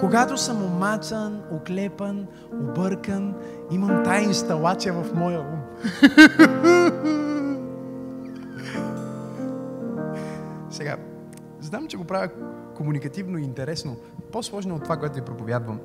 [0.00, 3.34] Когато съм омацан, оклепан, объркан,
[3.70, 5.60] имам тая инсталация в моя ум.
[10.70, 10.96] Сега,
[11.60, 12.28] знам, че го правя
[12.76, 13.96] комуникативно и интересно.
[14.32, 15.80] По-сложно от това, което ви проповядвам.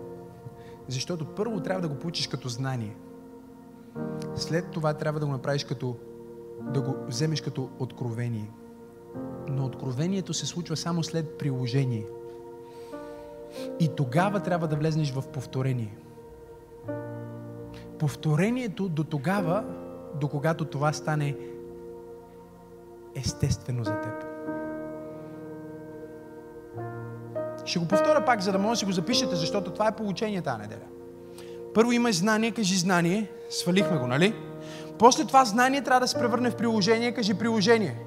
[0.87, 2.95] Защото първо трябва да го получиш като знание.
[4.35, 5.95] След това трябва да го направиш като
[6.61, 8.51] да го вземеш като откровение.
[9.49, 12.05] Но откровението се случва само след приложение.
[13.79, 15.97] И тогава трябва да влезнеш в повторение.
[17.99, 19.65] Повторението до тогава,
[20.19, 21.37] до когато това стане
[23.15, 24.32] естествено за теб.
[27.65, 30.41] Ще го повторя пак, за да може да си го запишете, защото това е получение
[30.41, 30.85] тази неделя.
[31.73, 34.35] Първо имаш знание, кажи знание, свалихме го, нали?
[34.99, 37.97] После това знание трябва да се превърне в приложение, кажи приложение.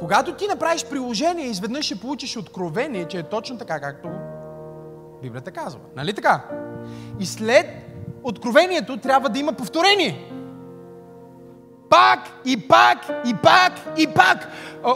[0.00, 4.08] Когато ти направиш приложение, изведнъж ще получиш откровение, че е точно така, както
[5.22, 5.80] Библията казва.
[5.96, 6.44] Нали така?
[7.20, 7.66] И след
[8.22, 10.30] откровението трябва да има повторение.
[11.90, 14.48] Пак и пак и пак и пак.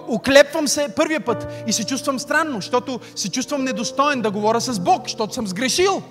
[0.08, 4.80] Оклепвам се първия път и се чувствам странно, защото се чувствам недостоен да говоря с
[4.80, 6.02] Бог, защото съм сгрешил.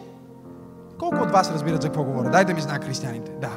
[1.00, 2.30] Колко от вас разбират за какво говоря?
[2.30, 3.32] Дай да ми знак християните.
[3.42, 3.50] Да.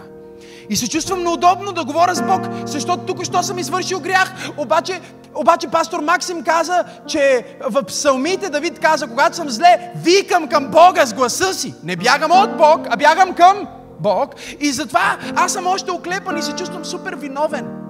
[0.71, 4.33] И се чувствам неудобно да говоря с Бог, защото тук що съм извършил грях.
[4.57, 5.01] Обаче,
[5.35, 11.07] обаче пастор Максим каза, че в псалмите Давид каза, когато съм зле, викам към Бога
[11.07, 11.75] с гласа си.
[11.83, 13.69] Не бягам от Бог, а бягам към
[14.03, 14.35] Бог.
[14.61, 17.83] И затова аз съм още оклепан и се чувствам супер виновен.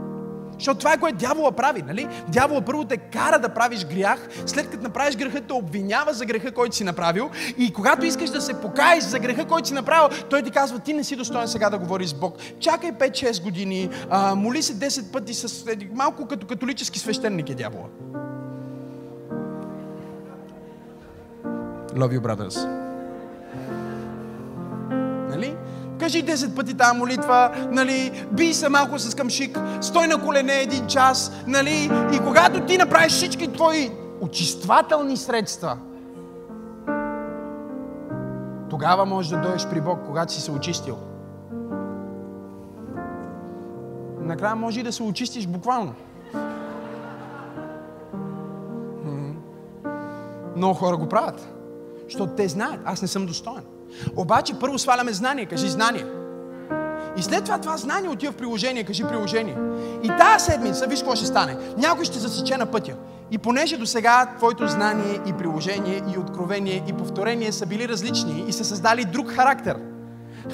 [0.59, 2.09] Защото това е което дявола прави, нали?
[2.29, 6.53] Дявола първо те кара да правиш грях, след като направиш греха, те обвинява за греха,
[6.53, 7.31] който си направил.
[7.59, 10.93] И когато искаш да се покаеш за греха, който си направил, той ти казва, ти
[10.93, 12.37] не си достоен сега да говориш с Бог.
[12.61, 17.87] Чакай 5-6 години, а, моли се 10 пъти с малко като католически свещеник е дявола.
[21.95, 22.83] Love you, brothers.
[25.29, 25.57] Нали?
[26.03, 30.87] Кажи 10 пъти тази молитва, нали, бий се малко с камшик, стой на колене един
[30.87, 33.91] час, нали, и когато ти направиш всички твои
[34.21, 35.79] очиствателни средства,
[38.71, 40.99] тогава можеш да дойдеш при Бог, когато си се очистил.
[44.21, 45.95] накрая може и да се очистиш буквално.
[50.57, 51.49] Много хора го правят.
[52.05, 53.72] Защото те знаят, аз не съм достоен.
[54.17, 56.05] Обаче първо сваляме знание, кажи знание.
[57.17, 59.57] И след това това знание отива в приложение, кажи приложение.
[60.03, 61.57] И тази седмица, виж какво ще стане.
[61.77, 62.97] Някой ще засече на пътя.
[63.31, 68.45] И понеже до сега твоето знание и приложение и откровение и повторение са били различни
[68.49, 69.77] и са създали друг характер.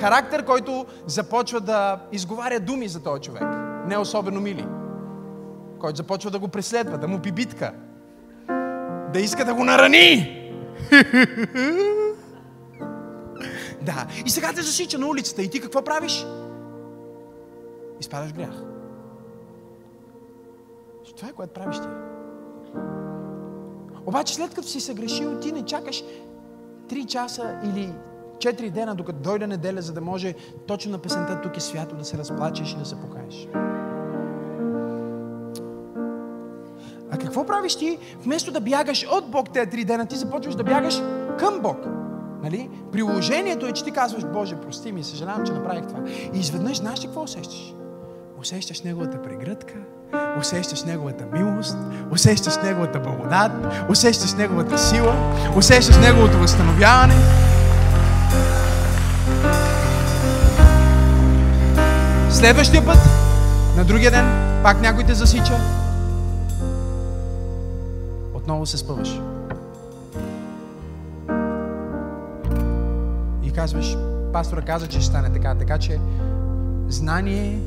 [0.00, 3.44] Характер, който започва да изговаря думи за този човек.
[3.86, 4.66] Не особено мили.
[5.80, 7.72] Който започва да го преследва, да му бибитка.
[9.12, 10.34] Да иска да го нарани.
[13.88, 14.06] да.
[14.26, 15.42] И сега те засича на улицата.
[15.42, 16.26] И ти какво правиш?
[18.00, 18.62] Изпадаш грях.
[21.16, 21.88] Това е което правиш ти.
[24.06, 26.04] Обаче след като си съгрешил, ти не чакаш
[26.88, 27.92] 3 часа или
[28.38, 30.34] 4 дена, докато дойде неделя, за да може
[30.66, 33.48] точно на песента тук е свято да се разплачеш и да се покаеш.
[37.10, 37.98] А какво правиш ти?
[38.22, 41.02] Вместо да бягаш от Бог тези три дена, ти започваш да бягаш
[41.38, 42.07] към Бог.
[42.50, 42.68] Нали?
[42.92, 46.00] Приложението е, че ти казваш, Боже, прости ми, съжалявам, че направих това.
[46.34, 47.74] И изведнъж знаеш ли какво усещаш?
[48.40, 49.74] Усещаш Неговата прегръдка,
[50.38, 51.76] усещаш Неговата милост,
[52.12, 53.52] усещаш Неговата благодат,
[53.90, 57.14] усещаш Неговата сила, усещаш Неговото възстановяване.
[62.30, 62.98] Следващия път,
[63.76, 65.60] на другия ден, пак някой те засича.
[68.34, 69.27] Отново се спъваш.
[73.58, 73.96] Казваш,
[74.32, 75.98] пастора каза, че ще стане така, така че
[76.88, 77.60] знание,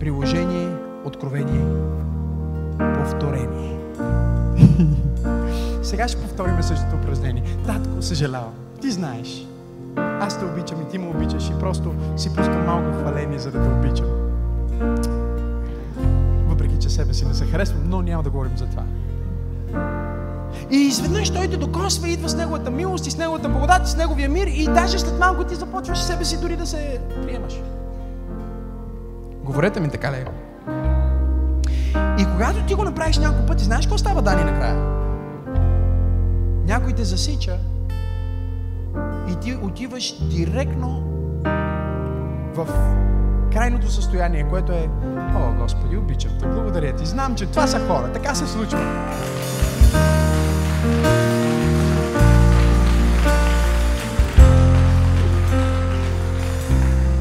[0.00, 1.64] приложение, откровение,
[2.94, 3.78] повторение.
[5.82, 7.42] Сега ще повторим същото упражнение.
[7.66, 8.52] Татко, съжалявам.
[8.80, 9.46] Ти знаеш.
[9.96, 13.62] Аз те обичам и ти ме обичаш и просто си пускам малко хваление, за да
[13.62, 14.06] те обичам.
[16.48, 18.82] Въпреки, че себе си не се харесвам, но няма да говорим за това.
[20.70, 23.96] И изведнъж той те докосва, идва с неговата милост и с неговата благодат и с
[23.96, 27.54] неговия мир и даже след малко ти започваш себе си дори да се приемаш.
[29.44, 30.24] Говорете ми така ли?
[32.18, 34.98] И когато ти го направиш няколко пъти, знаеш какво става Дани накрая?
[36.66, 37.58] Някой те засича
[39.28, 41.02] и ти отиваш директно
[42.54, 42.66] в
[43.52, 44.88] крайното състояние, което е
[45.36, 47.06] О, Господи, обичам те, благодаря ти.
[47.06, 48.12] Знам, че това са хора.
[48.12, 48.78] Така се случва.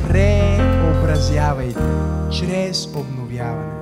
[0.07, 1.79] Преобразявайте
[2.31, 3.73] чрез обновяване.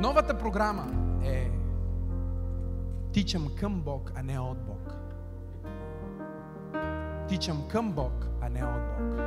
[0.00, 0.86] Новата програма
[1.24, 1.50] е
[3.12, 4.94] Тичам към Бог, а не от Бог.
[7.28, 9.22] Тичам към Бог, а не от Бог.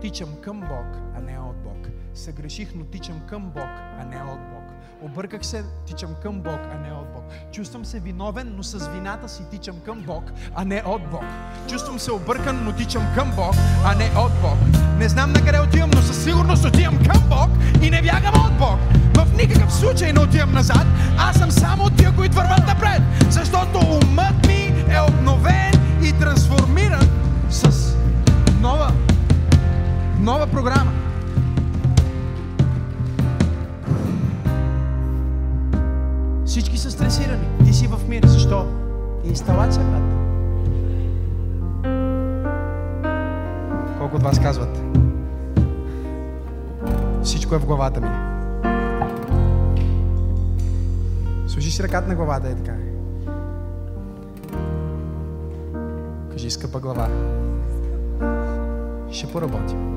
[0.00, 1.88] Тичам към Бог, а не от Бог.
[2.14, 4.61] Съгреших, но тичам към Бог, а не от Бог.
[5.04, 7.24] Обърках се, тичам към Бог, а не от Бог.
[7.52, 10.24] Чувствам се виновен, но с вината си тичам към Бог,
[10.54, 11.24] а не от Бог.
[11.68, 14.58] Чувствам се объркан, но тичам към Бог, а не от Бог.
[14.98, 17.50] Не знам на къде отивам, но със сигурност отивам към Бог
[17.82, 18.78] и не бягам от Бог.
[19.14, 20.86] В никакъв случай не отивам назад.
[21.18, 23.02] Аз съм само от тия, които върват напред.
[23.30, 25.72] Защото умът ми е обновен
[26.02, 27.08] и трансформиран
[27.50, 27.94] с
[28.60, 28.92] нова,
[30.20, 31.01] нова програма.
[36.46, 37.46] Всички са стресирани.
[37.64, 38.26] Ти си в мир.
[38.26, 38.66] Защо?
[39.24, 40.02] Инсталация, брат.
[43.98, 44.82] Колко от вас казват?
[47.22, 48.08] Всичко е в главата ми.
[51.48, 52.76] Служи си ръката на главата и така.
[56.30, 57.08] Кажи, скъпа глава.
[59.10, 59.92] Ще поработим.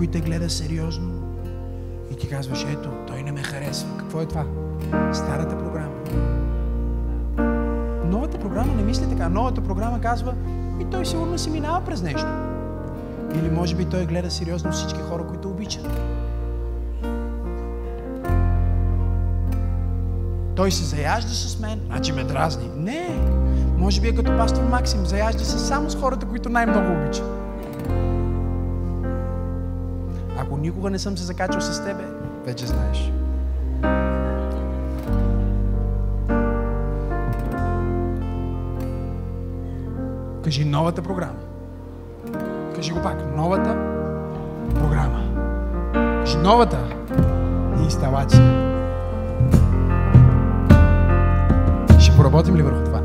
[0.00, 1.10] Някой те гледа сериозно
[2.12, 3.96] и ти казваш, ето, той не ме харесва.
[3.98, 4.44] Какво е това?
[5.12, 5.94] Старата програма.
[8.04, 9.28] Новата програма не мисли така.
[9.28, 10.34] Новата програма казва,
[10.80, 12.26] и той сигурно си минава през нещо.
[13.34, 15.86] Или може би той гледа сериозно всички хора, които обичат.
[20.56, 22.68] Той се заяжда с мен, значи ме дразни.
[22.76, 23.08] Не,
[23.78, 27.39] може би е като пастор Максим, заяжда се само с хората, които най-много обичат.
[30.70, 32.04] Никога не съм се закачал с тебе,
[32.46, 33.12] вече знаеш.
[40.44, 41.38] Кажи новата програма.
[42.74, 43.36] Кажи го пак.
[43.36, 43.76] Новата
[44.74, 45.22] програма.
[45.92, 46.78] Кажи новата
[47.84, 48.42] инсталация.
[51.98, 53.00] Ще поработим ли върху това?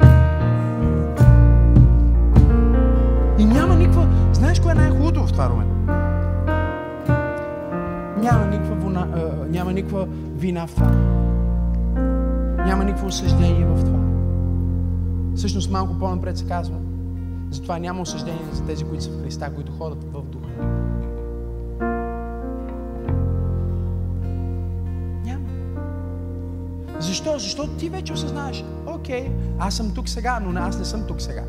[3.39, 4.07] И няма никаква...
[4.34, 5.64] Знаеш кое е най-хубавото в това, Румен?
[8.26, 10.05] Няма никаква, вина, а, няма никаква
[10.36, 10.91] вина в това.
[12.65, 13.99] Няма никакво осъждение в това.
[15.36, 16.76] Всъщност малко по-напред се казва.
[17.51, 20.47] Затова няма осъждение за тези, които са в Христа, които ходят в духа.
[25.26, 25.47] Няма.
[26.99, 27.39] Защо?
[27.39, 28.65] Защото ти вече осъзнаеш.
[28.88, 31.43] Окей, аз съм тук сега, но аз не съм тук сега.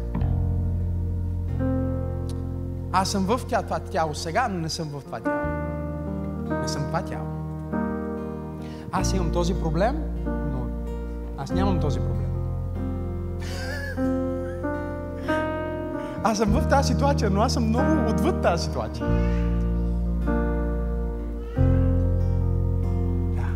[2.92, 5.65] Аз съм в тя, това тяло сега, но не съм в това тяло.
[6.50, 7.26] Не съм това тяло.
[8.92, 10.66] Аз имам този проблем, но
[11.38, 12.26] аз нямам този проблем.
[16.24, 19.06] Аз съм в тази ситуация, но аз съм много отвъд тази ситуация.
[23.36, 23.48] Да.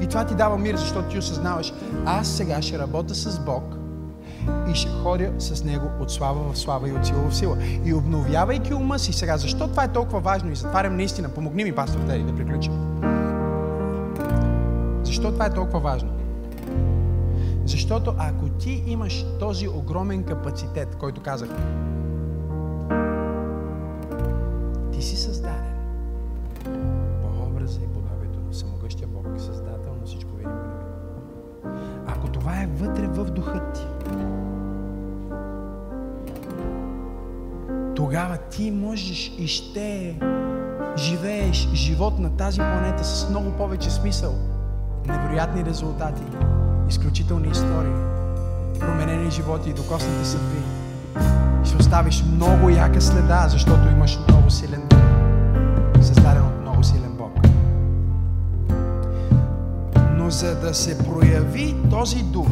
[0.00, 1.72] И това ти дава мир, защото ти осъзнаваш,
[2.06, 3.83] аз сега ще работя с Бог
[4.70, 7.56] и ще ходя с Него от слава в слава и от сила в сила.
[7.84, 11.72] И обновявайки ума си сега, защо това е толкова важно и затварям наистина, помогни ми,
[11.72, 12.72] пастор Тери, да приключим.
[15.04, 16.10] Защо това е толкова важно?
[17.66, 21.48] Защото ако ти имаш този огромен капацитет, който казах,
[38.64, 40.14] ти можеш и ще
[40.96, 44.34] живееш живот на тази планета с много повече смисъл,
[45.06, 46.22] невероятни резултати,
[46.88, 47.94] изключителни истории,
[48.80, 50.58] променени животи и докоснати съдби.
[51.64, 55.00] Ще оставиш много яка следа, защото имаш много силен дух,
[56.04, 57.32] създаден от много силен Бог.
[60.16, 62.48] Но за да се прояви този дух,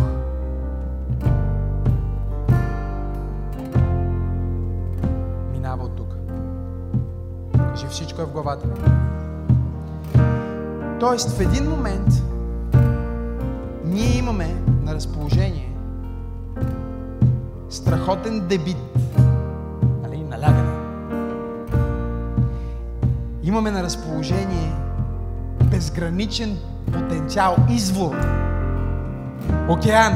[8.33, 8.67] в главата.
[11.01, 12.09] Тоест в един момент
[13.85, 14.55] ние имаме
[14.85, 15.73] на разположение
[17.69, 18.77] страхотен дебит,
[20.03, 20.71] нали, налягане.
[23.43, 24.73] Имаме на разположение
[25.65, 26.59] безграничен
[26.93, 28.17] потенциал, извор,
[29.69, 30.13] океан.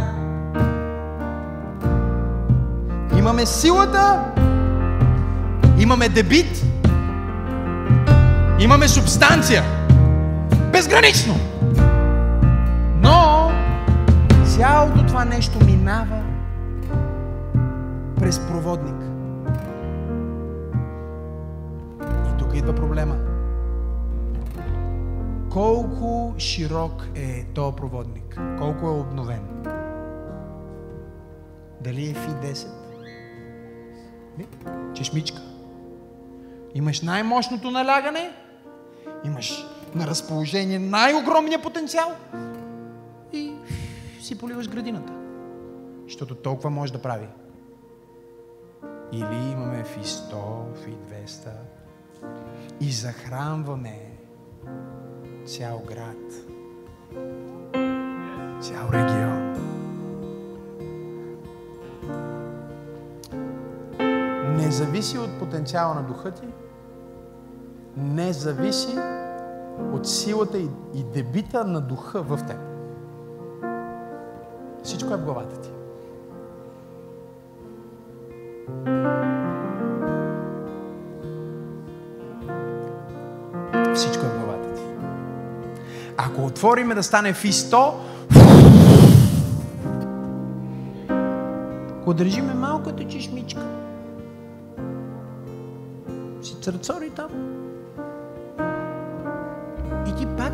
[3.18, 4.24] Имаме силата,
[5.78, 6.65] имаме дебит,
[8.60, 9.62] имаме субстанция.
[10.72, 11.34] Безгранично!
[13.02, 13.50] Но
[14.44, 16.22] цялото това нещо минава
[18.18, 18.96] през проводник.
[22.02, 23.16] И тук идва проблема.
[25.50, 28.40] Колко широк е този проводник?
[28.58, 29.42] Колко е обновен?
[31.80, 32.66] Дали е фи 10?
[34.94, 35.42] Чешмичка.
[36.74, 38.30] Имаш най-мощното налягане,
[39.26, 42.12] имаш на разположение най-огромния потенциал
[43.32, 43.52] и
[44.20, 45.12] си поливаш градината.
[46.04, 47.28] Защото толкова може да прави.
[49.12, 51.48] Или имаме фи 100, фи 200
[52.80, 54.00] и захранваме
[55.46, 56.32] цял град,
[58.60, 59.52] цял регион.
[64.56, 66.46] Не зависи от потенциала на духа ти,
[67.96, 69.15] не зависи
[69.92, 72.56] от силата и, и дебита на духа в теб.
[74.82, 75.70] Всичко е в главата ти.
[83.94, 84.82] Всичко е в главата ти.
[86.16, 87.92] Ако отвориме да стане фи 100,
[92.00, 93.66] ако държиме малката чешмичка,
[96.42, 97.28] си църцори там,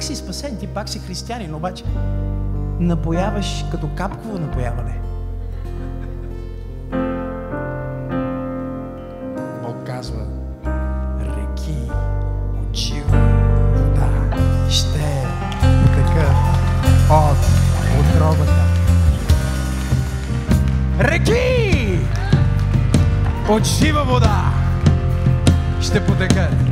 [0.03, 1.85] пак си спасен, ти пак си християнин, обаче
[2.81, 5.01] напояваш като капково напояване.
[9.63, 10.27] Бог казва,
[11.21, 11.77] реки
[12.63, 13.19] от жива
[13.75, 14.37] вода
[14.71, 15.27] ще
[15.83, 16.37] потекат
[17.11, 17.39] от
[18.01, 18.65] отробата.
[21.01, 21.99] Реки
[23.49, 24.53] от жива вода
[25.81, 26.72] ще потекат.